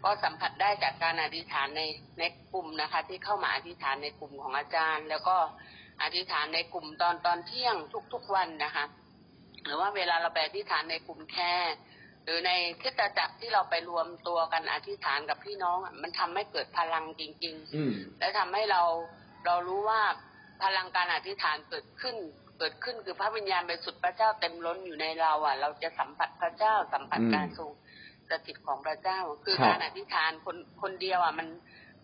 [0.03, 1.81] ก็สัมผัสได้จากการอธิษฐานใน
[2.19, 2.23] ใน
[2.53, 5.37] กลุ่มนะคะ ที่เข้ามาอธิษฐานในกลุ่มของอาจารย์ แล้วก็
[6.03, 7.75] อธิษฐานในกลุ่มตอนตอนเที่ยง
[8.13, 8.85] ทุกๆวันนะคะ
[9.63, 11.53] หรือว่าเวลาเราไปอธิษฐานในกลุ่มแค่
[12.23, 12.51] หรือใน
[12.81, 18.81] คริสตจักรที่เราไปรวมตัวกันอธิษฐานกับพี่น้องอะมันทำให้เกิดพลังจริงๆอืมและทำให้เรา
[19.45, 20.01] เรารู้ว่า
[20.63, 22.15] พลังการอธิษฐานเกิดขึ้น
[22.59, 27.69] เกิดขึ้นคือพระวิญญาณบริสุทธิ์พระเจ้าเต็มล้นอยู่ในเราอะ เราจะสัมผัสพระเจ้าสัมผัสอืมการทรง
[28.29, 31.47] สถิตของพระเจ้า คือครับการอธิษฐานคนคนเดียวอะมัน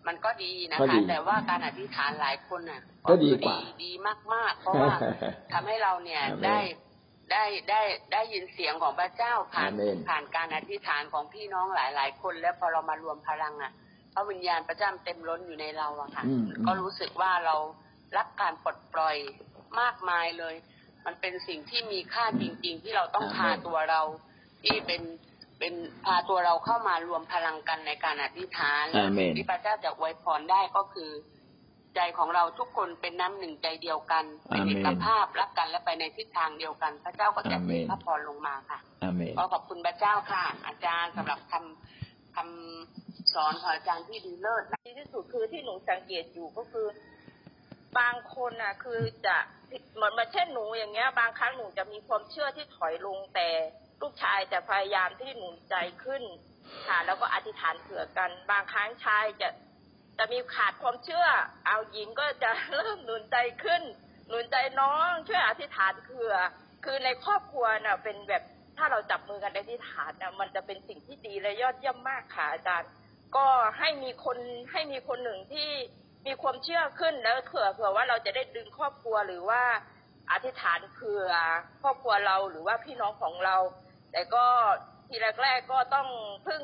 [0.07, 3.91] มันก็ดีนะก็คะดีแต่ว่าการอธิษฐานหลายคนอะก็ดีกว่าคือดี
[4.33, 4.93] มาก ๆ เพราะว่า
[5.53, 6.59] ทำให้เราเนี่ยอาเมนได้
[7.31, 7.81] ได้ได้
[8.13, 13.71] ได้ยินเสียงของพระเจ้าผ่านอาเมนผ่านการอธิษฐานของพี่น้องหลายๆคน แล้วพอเรามารวมพลังอะ
[14.13, 17.55] พระวิญญาณพระเจ้าเต็มล้นอยู่ในเราอะค่ะอืมก็รู้สึกว่าเรา
[18.17, 19.17] รับการปลดปล่อย
[19.79, 20.55] มากมายเลย
[21.05, 24.01] มันเป็นสิ่งที่มีค่าจริง ๆ ที่เราต้องอาเมนพาตัวเรา
[24.63, 25.01] ที่เป็น
[25.59, 25.73] เป็น
[26.05, 31.11] พาตัวเราเข้ามารวมพลังกันในการอธิษฐานอาเมนที่พระเจ้าจะอวยพรได้ก็คือ
[31.95, 46.85] ใจของเราทุกคนเป็นน้ำหนึ่งใจเดียวกันเป็นอาเมนเอกภาพรักกันและไปในทิศทางเดียวกัน พระเจ้าก็จะอาเมมีนพระพรลงมาค่ะอาเมนก็ขอบคุณพระเจ้าค่ะ อาจารย์สำหรับคำคำสอนของอาจารย์ที่ดีเลิศนะดีที่สุดคือที่หนูสังเกตอยู่ก็คือ
[47.97, 49.37] บางคนน่ะ คือจะ
[49.95, 53.47] เหมือนมือนเช่นหนูอย่างเงี้ย บางครั้งหนูจะมีความเชื่อที่ถอยลงแต่
[54.01, 56.23] ลูกชายจะพยายามที่หนุนใจขึ้น
[56.87, 59.49] ค่ะแล้วก็อธิษฐานเผื่อกัน บางครั้งชายจะ
[60.17, 61.27] จะมีขาดความเชื่อ
[61.65, 63.81] เอาหญิงก็จะเริ่มหนุนใจขึ้น
[64.27, 66.33] หนุนใจน้องช่วยอธิษฐานเผื่อ
[66.85, 68.43] คือในครอบครัวน่ะ เป็นแบบ
[68.77, 72.91] ถ้าเราจับมือกันในอธิษฐานน่ะ มันจะเป็นสิ่งที่ดีและยอดเยี่ยมมากค่ะอาจารย์
[73.35, 73.45] ก็
[73.79, 74.37] ให้มีคน
[74.71, 75.69] ให้มีคนหนึ่งที่
[76.25, 79.61] มีความเชื่อขึ้นแล้วเผื่อเผื่อว่าเราจะได้ดึงครอบครัวหรือว่า
[80.31, 81.29] อธิษฐานเผื่อ
[81.81, 83.57] ครอบครัวเราหรือว่าพี่น้องของเรา
[84.11, 84.45] แต่ก็
[85.07, 86.07] ทีแรกๆกก็ต้อง
[86.47, 86.63] พึ่ง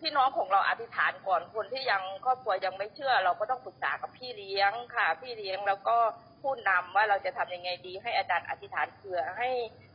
[0.00, 5.96] พี่น้องของเราอธิษฐานก่อนคนที่ยังครอบครัวยังไม่เชื่อ เราก็ต้องปรึกษากับพี่เลี้ยงค่ะ พี่เลี้ยงแล้วก็
[6.42, 9.48] ผู้นำว่าเราจะทำยังไงดี ให้อาจารย์อธิษฐานเผื่อให้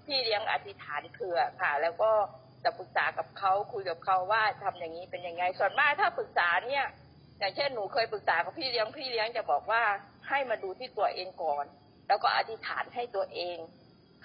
[0.06, 2.12] พี่เลี้ยงอธิษฐานเผื่อค่ะ แล้วก็
[2.64, 6.86] จะปรึกษากับเขาคุยกับเขาว่าทำอย่างนี้เป็นยังไงส่วนมากถ้าปรึกษาเนี่ย
[7.40, 9.84] อย่างเช่นหนูเคยปรึกษากับพี่เลี้ยงพี่เลี้ยงจะบอกว่า
[10.30, 11.66] ให้มาดูที่ตัวเองก่อน
[12.08, 13.58] แล้วก็อธิษฐานให้ตัวเอง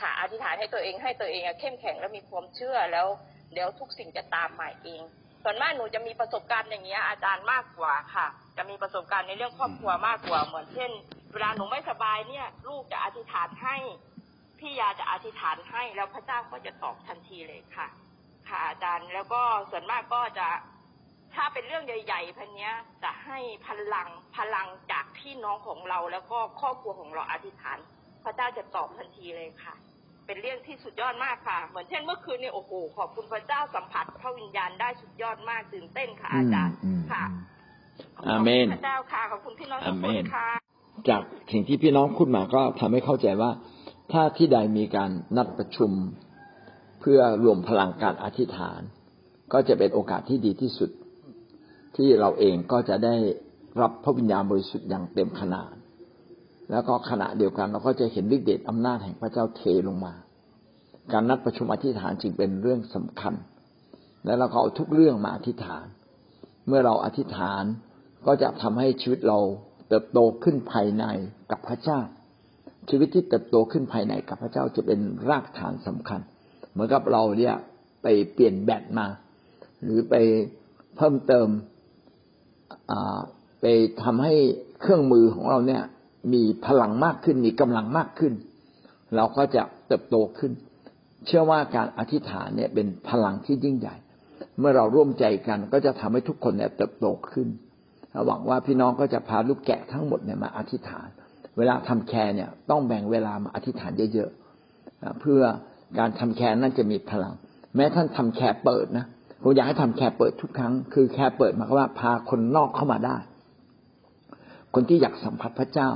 [0.00, 3.06] ค่ะ อธิษฐานให้ตัวเองให้ตัวเองอะเข้มแข็งและมีความเชื่อแล้ว
[3.52, 5.02] เดี๋ยวทุกสิ่งจะตามมาเอง
[5.42, 10.90] ส่วนมากหนูจะมีประสบการณ์อย่างเงี้ยอาจารย์มากกว่าค่ะ จะมีประสบการณ์ในเรื่องครอบครัวมากกว่าเหมือนเช่น
[11.32, 13.76] เวลาหนูไม่สบายเนี่ย ลูกจะอธิษฐานให้
[14.58, 17.86] พี่ยาจะอธิษฐานให้แล้วพระเจ้าก็จะตอบทันทีเลยค่ะ
[18.48, 20.48] ค่ะอาจารย์แล้วก็ส่วนมากก็จะ
[21.34, 22.72] ถ้าเป็นเรื่องใหญ่ๆพันเนี้ย
[23.04, 27.78] จะให้พลังพลังจากพี่น้องของเราแล้วก็ครอบครัวของเราอธิษฐาน
[28.24, 29.74] พระเจ้าจะตอบทันทีเลยค่ะ
[30.26, 37.24] เป็นเรื่องที่สุดยอดมากค่ะ เหมือนเช่นเมื่อคืนเนี่ยโอ้โหขอบคุณพระเจ้าสัมผัสพระวิญญาณได้สุดยอดมากตื่นเต้นค่ะ อาจารย์อืมค่ะ
[38.28, 40.48] อาเมนขบคุณพระเจ้าค่ะขอบคุณพี่น้องทุกอาคเมนนค่ะ
[41.08, 41.22] จาก
[41.52, 43.50] สิ่งที่พี่น้องพูดมาก็ทำให้เข้าใจว่า
[44.12, 45.90] ถ้าที่ใดมีการนัดประชุม
[47.00, 48.80] เพื่อรวมพลังการอธิษฐาน
[49.52, 50.90] ก็จะเป็นโอกาสที่ดีที่สุด
[51.96, 53.14] ที่เราเองก็จะได้
[53.80, 55.72] รับพระวิญญาณบริสุทธิ์อย่างเต็มขนาด
[56.70, 60.14] แล้วก็ขณะเดียวกันเราก็จะเห็นฤทธิเดชอำนาจแห่งพระเจ้าเทลงมา
[61.12, 63.34] การนัดประชุมอธิษฐานจึงเป็นเรื่องสำคัญ
[64.24, 65.84] และเราก็เอาทุกเรื่องมาอธิษฐาน
[66.66, 67.64] เมื่อเราอธิษฐาน
[68.26, 69.38] ก็จะทำให้ชีวิตเรา
[69.88, 71.04] เติบโตขึ้นภายใน
[71.50, 72.00] กับพระเจ้า
[72.90, 76.20] ชีวิตที่เติบโตขึ้นภายในกับพระเจ้าจะเป็นรากฐานสำคัญ
[76.72, 77.54] เหมือนกับเราเนี่ย
[78.02, 79.06] ไปเปลี่ยนแบตมา
[79.82, 80.14] หรือไป
[80.96, 81.48] เพิ่มเติม
[83.60, 83.66] ไป
[84.02, 84.34] ทำให้
[84.80, 85.82] เครื่องมือของเราเนี่ย
[86.32, 88.32] มีพลังมากขึ้น มีกำลังมากขึ้น
[89.16, 90.52] เราก็จะเติบโตขึ้น
[91.26, 93.96] เชื่อว่าการอธิษฐานเนี่ยเป็นพลังที่ยิ่งใหญ่
[94.58, 97.48] เมื่อเราร่วมใจกันก็จะทำให้ทุกคนเนี่ยเติบโตขึ้น
[98.26, 101.08] หวังว่าพี่น้องก็จะพาลูกแกะทั้งหมดเนี่ยมาอธิษฐาน
[101.58, 105.40] เวลาทำแคร์เนี่ย ต้องแบ่งเวลามาอธิษฐานเยอะๆเพื่อ
[105.98, 107.34] การทำแคร์นั่นจะมีพลัง
[107.76, 109.06] แม้ท่านทำแคร์เปิดนะ
[109.42, 113.16] ผมอยากให้ทำแคร์เปิดทุกครั้ง คือแคร์เปิดหมายความว่าพาคนนอกเข้ามาได้
[114.74, 115.90] คนที่อยากสัมผัสพระเจ้า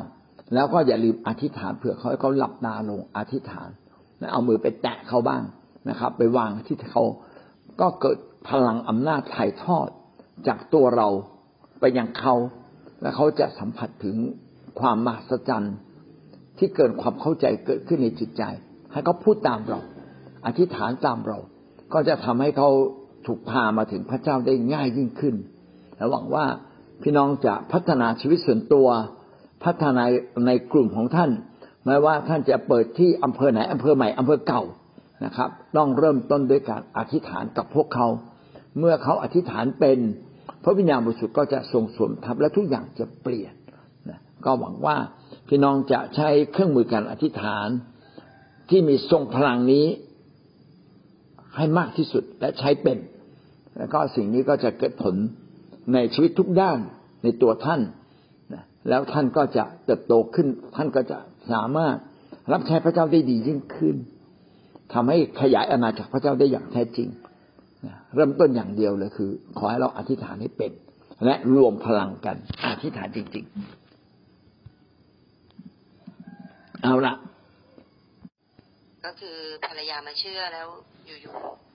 [0.54, 3.68] แล้วก็อย่าลืมอธิษฐานเผื่อเขาให้เขาหลับตาลงอธิษฐาน
[4.32, 5.42] เอามือไปแตะเขาบ้าง
[5.90, 7.04] นะครับ ไปวางที่เขา
[7.80, 8.18] ก็เกิด
[8.48, 9.88] พลังอำนาจถ่ายทอด
[10.48, 11.08] จากตัวเรา
[11.80, 12.34] ไปยังเขา
[13.00, 14.16] และเขาจะสัมผัสถึง
[14.80, 15.76] ความมหัศจรรย์
[16.58, 18.42] ที่เกินความเข้าใจเกิดขึ้นในจิตใจ
[18.92, 19.80] ให้เขาพูดตามเรา
[20.46, 21.38] อธิษฐานตามเรา
[21.92, 22.70] ก็จะทำให้เขา
[23.26, 25.34] ถูกพามาถึงพระเจ้าได้ง่ายยิ่งขึ้น
[25.96, 26.44] และหวังว่า
[27.02, 28.88] พี่น้องจะพัฒนาชีวิตส่วนตัว
[29.64, 30.04] พัฒนา
[30.46, 31.30] ในกลุ่มของท่าน
[31.84, 34.62] ไม่ว่าท่านจะเปิดที่อำเภอไหนอำเภอใหม่อำเภอเก่า
[35.24, 38.06] นะครับ ต้องเริ่มต้นด้วยการอธิษฐานกับพวกเขา
[38.78, 39.98] เมื่อเขาอธิษฐานเป็น
[40.64, 43.54] พระวิญญาณบริสุทธิ์ก็จะทรงสวมทับและทุกอย่างจะเปลี่ยน
[44.10, 44.96] นะก็หวังว่า
[45.48, 47.68] พี่น้องจะใช้เครื่องมือการอธิษฐาน
[48.70, 49.86] ที่มีทรงพลังนี้
[51.56, 52.98] ให้มากที่สุดและใช้เป็น
[53.78, 55.14] แล้วก็สิ่งนี้ก็จะเกิดผล
[55.94, 56.78] ในชีวิตทุกด้าน
[57.22, 57.80] ในตัวท่าน
[58.88, 60.46] แล้วท่านก็จะเติบโตขึ้น
[60.76, 61.18] ท่านก็จะ
[61.52, 61.96] สามารถ
[62.52, 63.96] รับใช้พระเจ้าได้ดียิ่งขึ้น
[64.92, 67.08] ทำให้ขยายอาณาจักรพระเจ้าได้อย่างแท้จริง
[68.14, 70.72] เริ่มต้นอย่างเดียวเลยคือ ขอให้เราอธิษฐานให้เป็น
[71.24, 73.44] และรวมพลังกัน อธิษฐานจริง
[75.88, 77.14] ๆ เอาละ
[79.04, 80.68] ก็คือภรรยามาเชื่อแล้ว
[81.06, 81.65] อยู่ๆ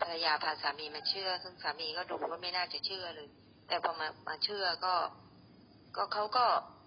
[0.00, 3.28] ภรรยาพาสามีมาเชื่อ ซึ่งสามีก็ดูว่าไม่น่าจะเชื่อเลย
[3.68, 4.94] แต่พอมามาเชื่อก็
[5.96, 6.46] ก็เขาก็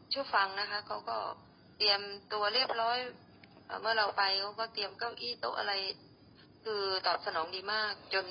[0.09, 1.17] เชื่อฟังนะคะเขาก็
[1.77, 2.01] เตรียม
[2.33, 2.97] ตัวเรียบร้อย
[3.81, 5.73] เมื่อเราไปเขาก็เตรียมเก้าอี้โต๊ะอะไร
[6.63, 8.25] คือตอบสนองดีมาก จน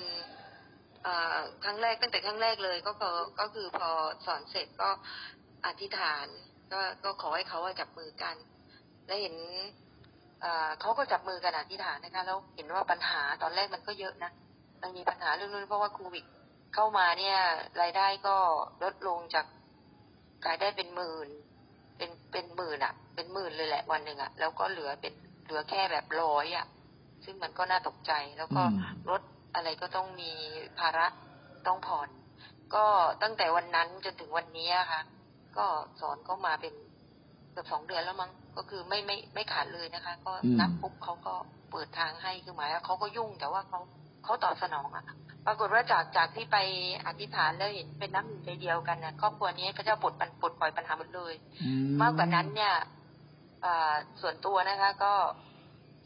[1.63, 2.91] ครั้งแรกตั้งแต่ครั้งแรกเลย ก็
[3.39, 3.89] ก็คือพอ
[4.25, 4.89] สอนเสร็จก็
[5.65, 6.25] อธิษฐาน
[6.71, 8.35] ก็ก็ขอให้เขาจับมือกัน
[9.07, 9.35] และเห็น
[10.81, 14.31] เขาก็จับมือกันอธิษฐานนะคะแล้วเห็นว่าปัญหาตอนแรกมันก็เยอะนะ
[14.81, 16.25] มันมีปัญหาเรื่องนู้นเพราะว่าโควิด
[16.73, 17.37] เข้ามาเนี่ย
[17.81, 18.35] รายได้ก็
[18.83, 19.45] ลดลงจาก
[20.47, 21.29] รายได้เป็นหมื่น
[21.97, 25.13] เป็นเป็นหมื่นอะเป็นหมื่นเลยแหละวันหนึ่งอะแล้วก็เหลือเป็น
[25.43, 26.65] เหลือแค่แบบร้อยอะ
[27.25, 28.63] ซึ่งมันก็น่าตกใจแล้วก็
[29.09, 29.21] รถ
[29.55, 30.31] อะไรก็ต้องมี
[30.79, 31.07] ภาระ
[31.67, 32.09] ต้องผ่อน
[32.75, 32.85] ก็
[33.21, 35.01] ตั้งแต่วันนั้นจนถึงวันนี้ค่ะ
[35.57, 35.65] ก็
[35.99, 36.73] สอนก็มาเป็น
[37.51, 41.33] เกือบสองเดือนแล้วมั้งก็คือไม่ไม่ไม่ขาดเลยนะคะ ก็นับปุ๊บเขาก็
[41.71, 43.79] เปิดทางให้คือหมายว่าเขาก็ยุ่งแต่ว่าเขา
[44.23, 45.05] เขาตอบสนองอะ
[45.45, 46.57] ปรากฏว่าจากจากที่ไป
[47.07, 51.33] อธิษฐานแล้วเห็นเป็นน้ำหนึ่งใจเดียวกันนะครอบครัวนี้พระเจ้าปลดปันปลดปล่อยปัญหาหมดเลย
[52.01, 52.73] มากกว่านั้นเนี่ย
[54.21, 55.13] ส่วนตัวนะคะ ก็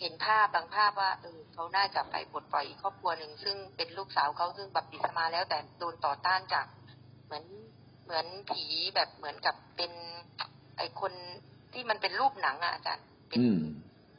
[0.02, 6.66] เห็นภาพบางภาพว่าเออเขาน่าจะไปปลดปล่อยอีกครอบครัวหนึ่งซึ่งเป็นลูกสาวเขาซึ่งบัพติศมาแล้วแต่โดนต่อต้านจาก
[7.26, 7.46] เหมือน
[8.04, 8.64] เหมือนผี
[8.96, 9.92] แบบเหมือนกับเป็น
[10.78, 11.14] ไอคน
[11.74, 13.40] ที่มันเป็นรูปหนังอะอาจารย์เป็น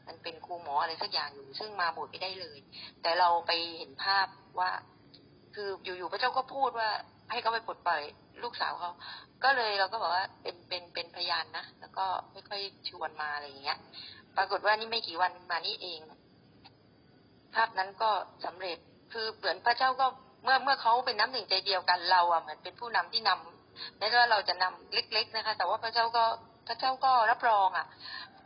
[0.07, 2.59] มันเป็นครูหมออะไรสักอย่างอยู่ ซึ่งมาบวชไม่ได้เลย
[3.03, 4.27] แต่เราไปเห็นภาพ
[4.59, 4.71] ว่า
[5.55, 6.91] คืออยู่ๆพระเจ้าก็พูดว่า
[7.31, 8.03] ให้เขาไปปลดปล่อย
[8.43, 8.91] ลูกสาวเขา
[9.45, 13.79] ก็เลยเราก็บอกว่าเป็นเป็นเป็นพยานนะ แล้วก็ไม่ค่อยชวนมาอะไรอย่างเงี้ย
[14.37, 16.01] ปรากฏว่านี่ไม่กี่วันมานี่เอง
[17.55, 18.11] ภาพนั้นก็
[18.45, 18.79] สำเร็จ
[19.13, 20.07] คือเหมือนพระเจ้าก็
[20.45, 26.25] เมื่อเมื่อเขาเป็นน้ำหนึ่งใจเดียวกันเราอะเหมือนเป็นผู้นำที่นำแม้ว่าเราจะนำเล็ก ๆ นะคะ แต่ว่าพระเจ้าก็
[26.69, 27.87] พระเจ้าก็รับรองอะ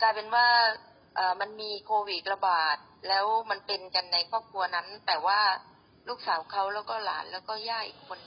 [0.02, 0.46] กลายเป็นว่า
[1.40, 2.76] มันมีโควิดระบาด
[3.08, 5.40] แล้วมันเป็นกันในครอบครัวนั้น แต่ว่า
[6.08, 8.18] ลูกสาวเขาแล้วก็หลานแล้วก็ย่าอีกคน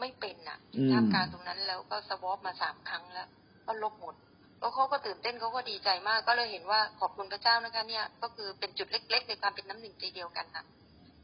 [0.00, 0.58] ไม่เป็นอะ
[0.90, 3.28] ท่ามกลางตรงนั้นแล้วก็สวอปมาสามครั้งแล้ว
[3.66, 4.14] ก็ลบหมด
[4.60, 10.64] แล้วเขาก็ตื่นเต้นเขาก็ดีใจมาก ก็เลยเห็นว่าขอบคุณพระเจ้านะคะ เนี่ย ก็คือเป็นจุดเล็ก ๆ ในความเป็นน้ำหนึ่งใจเดียวกันนะ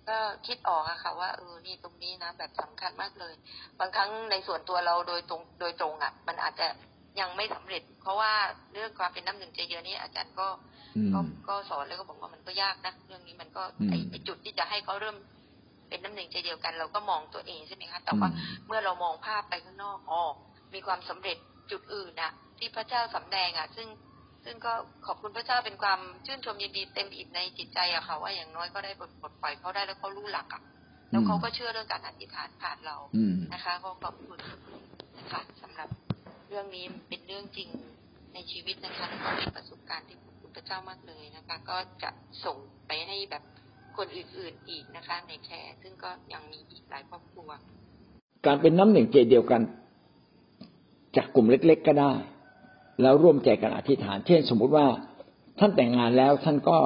[0.08, 3.34] ก็คิดออกอะค่ะ ว่าเออนี่ตรงนี้นะแบบสำคัญมากเลย
[3.80, 6.66] บางครั้งในส่วนตัวเราโดยตรงโดยตรงอะมันอาจจะ
[7.20, 8.32] ยังไม่สำเร็จ เพราะว่า
[8.72, 10.46] เรื่องความเป็นน้ำหนึ่งใจเดียวนี้อาจารย์ก็
[11.14, 13.62] ก็ก็สอนแล้วก็บอกว่ามันก็ยากนะเรื่องนี้มันก็
[14.10, 15.16] ไอจุดที่จะให้เขาเริ่ม
[15.88, 18.28] เป็นน้ำหนึ่งใจเดียวกัน เราก็มองตัวเองใช่ไหมคะแต่ว่า
[18.66, 20.22] เมื่อเรามองภาพไปข้างนอกอ๋อ
[20.74, 21.36] มีความสำเร็จ
[21.70, 23.88] จุดอื่นอะที่พระเจ้าสำแดงอะซึ่ง
[24.44, 24.72] ซึ่งก็
[25.06, 30.62] ขอบคุณพระเจ้าเป็นความชื่นชมยินดีเต็มอิ่มในจิตใจอะค่ะว่าอย่างน้อยก็ได้ปลดปลดปล่อยเขาได้แล้วเขารู้หลักอะ
[31.10, 32.96] แล้วเขาก็เชื่อเรื่องการอธิษฐานผ่านเรา
[33.52, 34.38] นะคะก็ขอบคุณ
[35.18, 35.88] นะคะสำหรับ
[36.48, 37.68] เรื่องนี้เป็นเรื่องจริง
[38.34, 39.06] ในชีวิตนะคะ
[39.38, 42.10] เป็นประสบการณ์ที่ขอบคุณ พระเจ้ามากเลยนะคะ ก็จะ
[42.44, 43.42] ส่งไปให้แบบ
[43.96, 47.50] คนอื่นๆอีกนะคะ ในแคร์ซึ่งก็ยังมีอีกหลายครอบครัว
[48.46, 49.62] การเป็นน้ำหนึ่งใจเดียวกัน
[51.16, 52.12] จากกลุ่มเล็ก ๆ ก็ได้
[53.02, 54.86] แล้วร่วมใจกันอธิษฐาน เช่น สมมุติว่า
[55.58, 56.78] ท่านแต่งงานแล้วท่านก็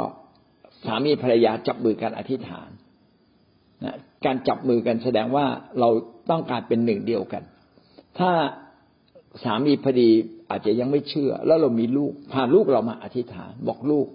[0.85, 2.69] สามีภรรยาจับมือกันอธิษฐาน
[3.85, 5.47] นะการจับมือกันแสดงว่า
[5.81, 5.89] เรา
[6.31, 7.43] ต้องการเป็นหนึ่งเดียวกัน
[8.19, 8.31] ถ้า
[9.45, 10.11] สามีพอดี
[10.51, 14.07] อาจจะยังไม่เชื่อ แล้วเรามีลูก พาลูกเรามาอธิษฐาน บอกลูก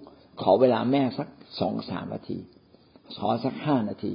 [0.42, 1.28] ขอเวลาแม่สัก
[1.60, 2.38] สองสามนาที
[3.18, 4.12] ขอสักห้านาที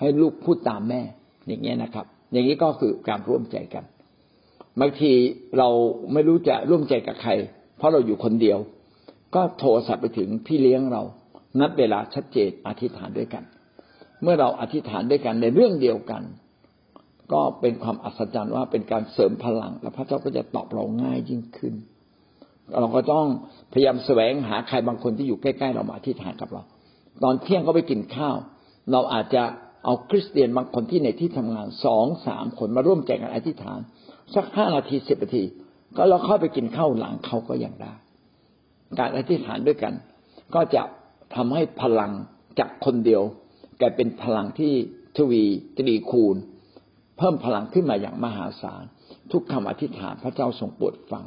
[0.00, 1.00] ให้ลูกพูดตามแม่
[1.46, 3.84] อย่างเงี้ยนะครับ อย่างนี้ก็คือการร่วมใจกัน
[4.80, 5.12] บางที
[5.58, 5.68] เรา
[6.12, 7.32] ไม่รู้จะร่วมใจกับใคร
[7.76, 8.58] เพราะเราอยู่คนเดียว
[9.34, 11.02] ก็โทรศัพท์ไปถึงพี่เลี้ยงเรา
[11.60, 13.44] นัดเวลาชัดเจนอธิษฐานด้วยกัน
[14.22, 16.22] เมื่อเราอธิษฐานด้วยกันในเรื่องเดียวกัน
[17.32, 21.74] ก็เป็นความอัศจรรย์ว่าเป็นการเสริมพลัง และพระเจ้าก็จะตอบเราง่ายยิ่งขึ้น
[22.80, 23.26] เราก็ต้อง
[23.72, 26.62] พยายามแสวงหาใครบางคนที่อยู่ใกล้ๆเรามาอธิษฐานกับเรา
[27.22, 28.36] ตอนเที่ยงก็ไปกินข้าว
[28.92, 29.42] เราอาจจะ
[29.84, 33.80] เอาคริสเตียนบางคนที่ในที่ทำงานสองสามคนมาร่วมใจกันอธิษฐาน
[34.34, 35.44] สักห้านาทีสิบนาที
[35.96, 37.92] ก็เราเข้าไปกินข้าวหลังเขาก็ยังได้
[38.98, 39.94] การอธิษฐานด้วยกัน
[40.54, 40.82] ก็จะ
[41.34, 42.12] ทำให้พลัง
[42.58, 43.22] จากคนเดียว
[43.80, 44.72] กลายเป็นพลังที่
[45.16, 45.42] ทวี
[45.76, 46.36] ตรีคูณ
[47.20, 48.84] เพิ่มพลังขึ้นมาอย่างมหาศาล
[49.32, 51.24] ทุกคำอธิษฐานพระเจ้าทรงโปรดฟัง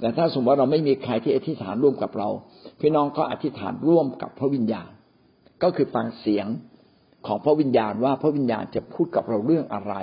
[0.00, 2.28] แต่ถ้าสมมติว่าเราไม่มีใครที่อธิษฐานร่วมกับเรา
[2.80, 4.90] พี่น้องก็อธิษฐานร่วมกับพระวิญญาณ
[5.62, 6.46] ก็คือฟังเสียง
[7.26, 9.94] ของพระวิญญาณว่าพระวิญญาณจะพูดกับเราเรื่องอะไร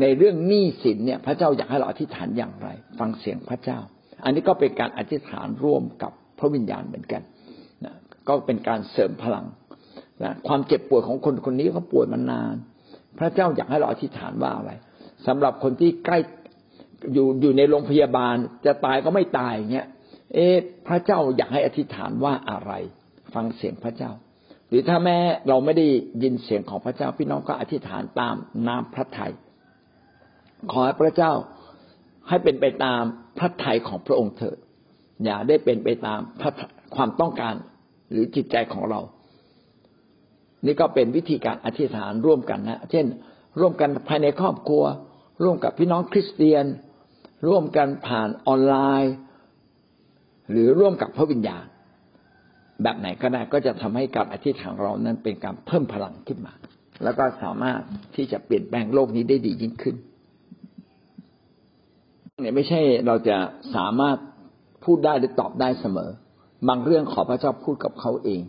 [0.00, 2.68] ในเรื่องหนี้สินเนี่ย พระเจ้าอยากให้เราอธิษฐานอย่างไร
[2.98, 3.78] ฟังเสียงพระเจ้า
[4.24, 7.22] อันนี้ก็เป็นการอธิษฐานร่วมกับพระวิญญาณเหมือนกัน
[7.84, 7.94] นะ
[8.28, 9.46] ก็เป็นการเสริมพลัง
[10.22, 12.54] นะความเจ็บปวยของคนคนนี้เขาป่วยมานาน
[13.18, 14.70] พระเจ้าอยากให้เราอธิษฐานว่าอะไร
[15.26, 16.18] สำหรับคนที่ใกล้
[17.12, 18.36] อยู่อยู่ในโรงพยาบาล
[18.66, 19.88] จะตายก็ไม่ตายเงี้ย
[20.34, 20.56] เอ๊ะ
[20.86, 22.72] พระเจ้าอยากให้อธิษฐานว่าอะไร
[23.34, 24.12] ฟังเสียงพระเจ้า
[24.68, 25.86] หรือถ้าแม้เราไม่ได้
[26.22, 28.34] ยินเสียงของพระเจ้าพี่น้องก็อธิษฐานตาม
[28.68, 29.32] น้ำพระทยัย
[30.72, 31.32] ขอให้พระเจ้า
[32.28, 33.02] ให้เป็นไปตาม
[33.38, 34.56] พระทัยของพระองค์เถิด
[35.24, 36.20] อย่าได้เป็นไปตาม
[36.94, 37.54] ความต้องการ
[38.10, 39.00] หรือจิตใจของเรา
[40.66, 43.06] นี่ก็เป็นวิธีการอธิษฐานร่วมกันนะ เช่น
[43.60, 44.84] ร่วมกันภายในครอบครัว
[45.42, 46.64] ร่วมกับพี่น้องคริสเตียน
[47.48, 49.14] ร่วมกันผ่านออนไลน์
[50.50, 51.64] หรือร่วมกับพระวิญญาณ
[52.82, 56.52] แบบไหนก็ได้ก็จะทำให้การอธิษฐานเรานั้นเป็นการเพิ่มพลังขึ้นมา
[57.04, 57.80] แล้วก็สามารถ
[58.16, 59.96] ที่จะเปลี่ยนแปลงโลกนี้ได้ดียิ่งขึ้น
[62.40, 63.36] เนี่ยไม่ใช่เราจะ
[63.76, 64.18] สามารถ
[64.84, 66.10] พูดได้หรือตอบได้เสมอ
[66.68, 68.42] บางเรื่องขอพระเจ้าพูดกับเขาเอง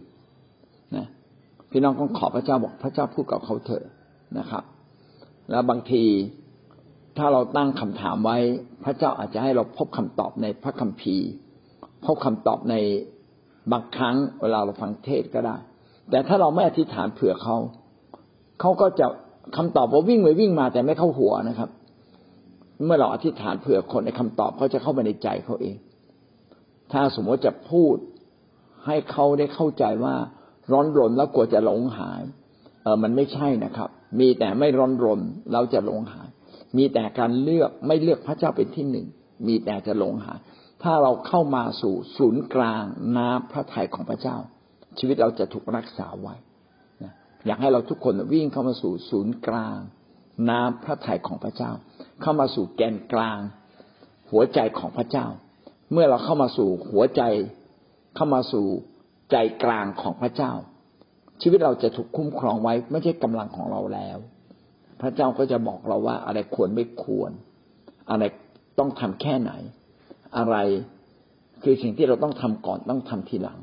[0.95, 1.07] นะ
[1.75, 3.83] พี่น้องต้องขอพระเจ้าบอกพระเจ้าพูดกับเขาเถอะ
[4.39, 4.63] นะครับ
[5.51, 6.03] แล้วบางที
[7.17, 8.37] ถ้าเราตั้งคำถามไว้
[8.83, 11.27] พระเจ้าอาจจะให้เราพบคำตอบในพระคัมภีร์
[12.05, 12.75] พบคำตอบใน
[13.71, 15.55] บางครั้งเวลาเราฟังเทศก็ได้
[16.09, 17.57] แต่ถ้าเราไม่อธิษฐานเผื่อเขา
[18.59, 19.07] เขาก็จะ
[19.57, 21.69] คำตอบว่าวิ่งไปวิ่งมาแต่ไม่เข้าหัวนะครับ
[22.85, 25.75] เมื่อเราอธิษฐานเผื่อคนในคำตอบเขาจะเข้าไปในใจเขาเอง
[26.91, 27.95] ถ้าสมมติจะพูด
[28.85, 30.15] ให้เขาได้เข้าใจว่า
[30.71, 32.21] ร้อนรนแล้วกลัวจะหลงหาย
[32.83, 33.89] เออมันไม่ใช่นะครับ
[34.19, 35.19] มีแต่ไม่ร้อนรน
[35.53, 36.27] เราจะหลงหาย
[36.77, 39.07] มีแต่การเลือกไม่เลือกพระเจ้าเป็นที่หนึ่ง
[39.47, 40.39] มีแต่จะหลงหาย
[40.83, 42.83] ถ้าเราเข้ามาสู่ศูนย์กลาง
[43.17, 44.37] น้ำพระทัยของพระเจ้า
[44.97, 46.35] ชีวิตเราจะถูกรักษาไว้
[47.45, 49.77] อยากให้เราทุกคนวิ่งเข้ามาสู่ศูนย์กลาง
[50.49, 51.71] น้ำพระทัยของพระเจ้า
[52.21, 53.39] เข้ามาสู่แกนกลาง
[54.31, 55.27] หัวใจของพระเจ้า
[55.91, 57.21] เมื่อเราเข้ามาสู่หัวใจ
[58.15, 58.65] เข้ามาสู่
[59.33, 60.51] ใจกลางของพระเจ้า
[61.41, 64.17] ชีวิตเราจะถูกคุ้มครองไว้ ไม่ใช่กำลังของเราแล้ว
[65.01, 67.31] พระเจ้าก็จะบอกเราว่าอะไรควรไม่ควร
[68.11, 68.23] อะไร
[68.79, 69.51] ต้องทำแค่ไหน
[70.37, 70.55] อะไร
[71.63, 73.59] คือสิ่งที่เราต้องทำก่อนต้องทำทีหลัง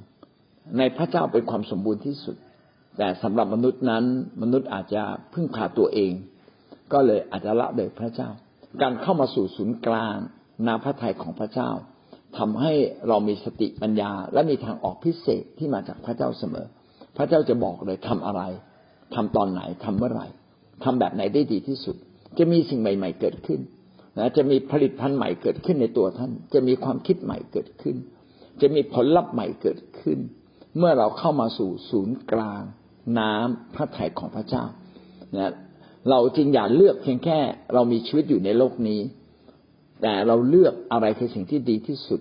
[0.78, 2.36] ในพระเจ้าเป็นความสมบูรณ์ที่สุด
[2.98, 4.04] แต่สำหรับมนุษย์นั้น
[4.42, 5.02] มนุษย์อาจจะ
[5.32, 6.12] พึ่งพาตัวเอง
[6.92, 8.30] ก็เลยอาจจะละเลยพระเจ้า
[8.82, 10.16] การเข้ามาสู่ศูนย์กลาง
[10.66, 11.70] นาพระทัยของพระเจ้า
[12.38, 12.72] ทำให้
[13.08, 16.66] เรามีสติปัญญา และมีทางออกพิเศษที่มาจากพระเจ้าเสมอ
[17.16, 18.42] พระเจ้าจะบอกเลยทำอะไร
[19.14, 20.26] ทำตอนไหนทำเมื่อไหร่
[20.84, 21.96] ทำแบบไหนได้ดีที่สุด
[22.38, 23.60] จะมีสิ่งใหม่ ๆ เกิดขึ้น
[24.18, 27.96] นะจะมีผลิตภัณฑ์ใหม่เกิดขึ้นในตัวท่าน จะมีความคิดใหม่เกิดขึ้น
[28.60, 30.18] จะมีผลลัพธ์ใหม่เกิดขึ้น
[30.78, 32.62] เมื่อเราเข้ามาสู่ศูนย์กลาง
[33.18, 34.64] น้ำพระทัยของพระเจ้า
[35.36, 35.52] นะ
[36.10, 37.38] เราจึงอย่าเลือกเพียงแค่
[37.74, 39.00] เรามีชีวิตอยู่ในโลกนี้
[40.02, 42.20] แต่เราเลือกอะไรคือสิ่งที่ดีที่สุด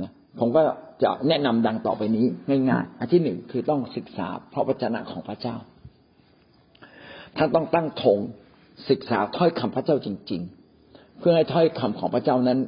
[0.00, 0.62] นะผมก็
[1.02, 2.26] จะแนะนำดังต่อไปนี้
[2.70, 5.56] ง่ายๆอันที่หนึ่งคือต้องศึกษาพระวจนะของพระเจ้า
[7.36, 8.18] ท่านต้องตั้งธง
[8.90, 10.42] ศึกษาถ้อยคำพระเจ้าจริง
[10.80, 12.58] ๆ เพื่อให้ถ้อยคำของพระเจ้านั้น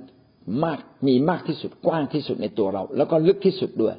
[0.64, 3.94] มากมีมากที่สุดกว้างที่สุดในตัวเรา แล้วก็ลึกที่สุดด้วย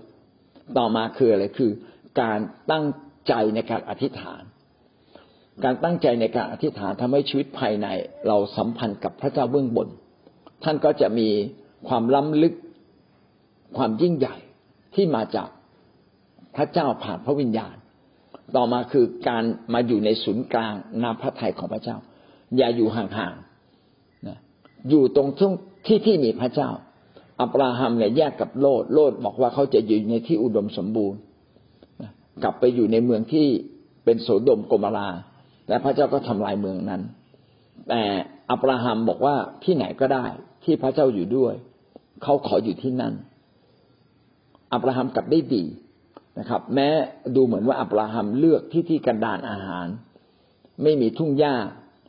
[0.78, 1.72] ต่อมาคืออะไรคือ
[2.22, 2.40] การ
[2.72, 2.86] ตั้ง
[3.28, 4.44] ใจในการอธิษฐาน
[5.64, 7.88] การตั้งใจในการอธิษฐานทำให้ชีวิตภายใน
[8.28, 9.88] เราสัมพันธ์กับพระเจ้าเบื้องบน
[10.66, 11.30] ท่านก็จะมี
[11.88, 12.54] ความล้ำลึก
[13.78, 14.36] ความยิ่งใหญ่
[14.96, 15.50] ที่มาจาก
[16.56, 17.76] พระเจ้าผ่านพระวิญญาณ
[18.56, 19.44] ต่อมาคือการ
[19.74, 21.98] มาอยู่ในศูนย์กลางนาพระทัยของพระเจ้า
[22.58, 24.38] อย่าอยู่ห่างๆนะ
[24.90, 25.54] อยู่ตรงช่วง
[25.88, 26.70] ที่ที่มีพระเจ้า
[27.42, 31.20] อับราฮัมเนี่ยแยกกับโลดโลดบอกว่าเขาจะอยู่ในที่อุดมสมบูรณ์
[32.44, 33.48] กลับไปอยู่ในเมืองที่
[34.06, 35.10] เป็นโสดมโกมารา
[35.70, 37.02] และพระเจ้าก็ทำลายเมืองนั้น
[37.90, 38.02] แต่
[38.52, 40.26] อับราฮัมบอกว่าที่ไหนก็ได้
[40.66, 41.54] ที่พระเจ้าอยู่ด้วย
[42.24, 43.14] เขาขออยู่ที่นั่น
[44.74, 45.64] อับราฮัมกลับได้ดี
[46.40, 46.90] นะครับ แม้
[47.36, 49.88] ดูเหมือนว่าอับราฮัมเลือกที่ที่กันดานอาหาร
[50.84, 51.56] ไม่มีทุ่งหญ้า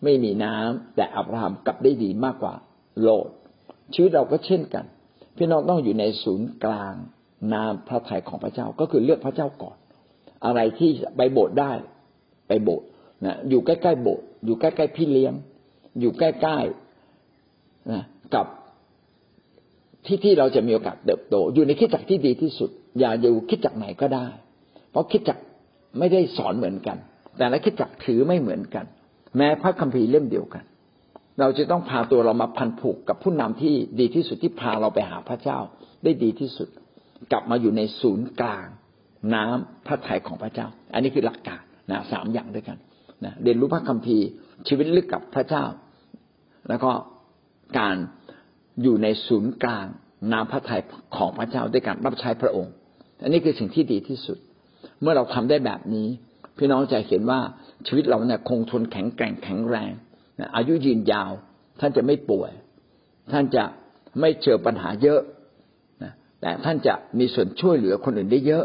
[0.05, 2.55] ไม่มีน้ำแต่อับราฮัมกลับได้ดีมากกว่า
[3.03, 3.29] โลด
[3.95, 4.85] ชีวิตเราก็เช่นกัน
[5.37, 6.95] พี่น้องต้องอยู่ในศูนย์กลาง
[7.53, 9.77] นามพระทัยของพระเจ้าก็คือเลือกพระเจ้าก่อน
[10.45, 11.73] อะไรที่ไปโบสถ์ได้
[12.49, 12.87] ไปโบสถ์
[13.25, 15.35] นะอยู่ใกล้ๆโบสถ์อยู่ใกล้ๆพี่เลี้ยง
[16.01, 18.03] อยู่ใกล้ๆนะ
[18.35, 18.47] กับ
[20.07, 24.27] ที่ที่เราจะมีโอกาสเติบโต อยู่ในคิดจักที่ดีที่สุด อย่าอยู่คิดจักไหนก็ได้
[24.91, 25.39] เพราะคิดจัก
[25.99, 26.97] ไม่ได้สอนเหมือนกัน
[27.39, 28.85] แต่ละคิดจักถือไม่เหมือนกัน
[29.37, 30.65] แม้พระคัมภีร์เล่มเดียวกัน
[31.41, 35.59] เราจะต้องพาตัวเรามาพันผูกกับผู้นำที่ดีที่สุดที่พาเราไปหาพระเจ้า
[36.05, 36.69] ได้ดีที่สุด
[37.33, 38.67] กลับมาอยู่ในศูนย์กลาง
[39.35, 42.79] น้ำพระทัยของพระเจ้า อันนี้คือหลักการนะสามอย่างด้วยกัน
[43.25, 44.27] นะเรียนรู้พระคัมภีร์
[44.69, 45.65] ชีวิตลึกกับพระเจ้า
[46.69, 46.91] แล้วก็
[47.79, 47.97] การ
[48.83, 49.87] อยู่ในศูนย์กลาง
[50.33, 50.83] น้ำพระทัย
[51.17, 52.73] ของพระเจ้าด้วยการรับใช้พระองค์
[53.23, 54.39] อันนี้คือสิ่งที่ดีที่สุด
[55.01, 56.09] เมื่อเราทำได้แบบนี้
[56.59, 57.41] พี่น้องจะเห็นว่า
[57.87, 59.93] ชีวิตเราเนี่ยคงทนแข็งแกร่งแข็งแรง
[60.57, 61.33] อายุยืนยาว
[61.81, 62.53] ท่านจะไม่ป่วย
[63.33, 63.65] ท่านจะ
[64.21, 65.21] ไม่เจอปัญหาเยอะ
[66.03, 68.65] นะแต่ท่านจะมีส่วนช่วยเหลือคนอื่นได้เยอะ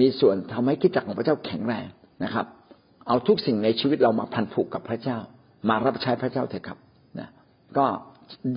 [0.00, 1.86] มีส่วนทำให้คิดจักของพระเจ้าแข็งแรง
[2.24, 2.46] นะครับ
[3.06, 5.18] เอาทุกสิ่งในชีวิตเรามาพันผูกกับพระเจ้า
[5.68, 6.78] มารับใช้พระเจ้าเถอะครับ
[7.18, 7.28] นะ
[7.78, 7.86] ก็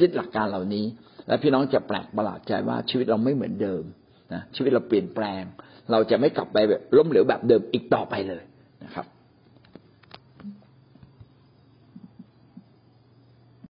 [0.01, 0.85] ยึดหลักการเหล่านี้
[1.27, 3.83] และพี่น้องจะแปลกประหลาดใจว่าชีวิตเราไม่เหมือนเดิม
[4.33, 5.43] นะชีวิตเราเปลี่ยนแปลง
[5.91, 8.43] เราจะไม่กลับไปแบบล้มเหลวแบบเดิมอีกต่อไปเลย
[8.83, 9.05] นะครับ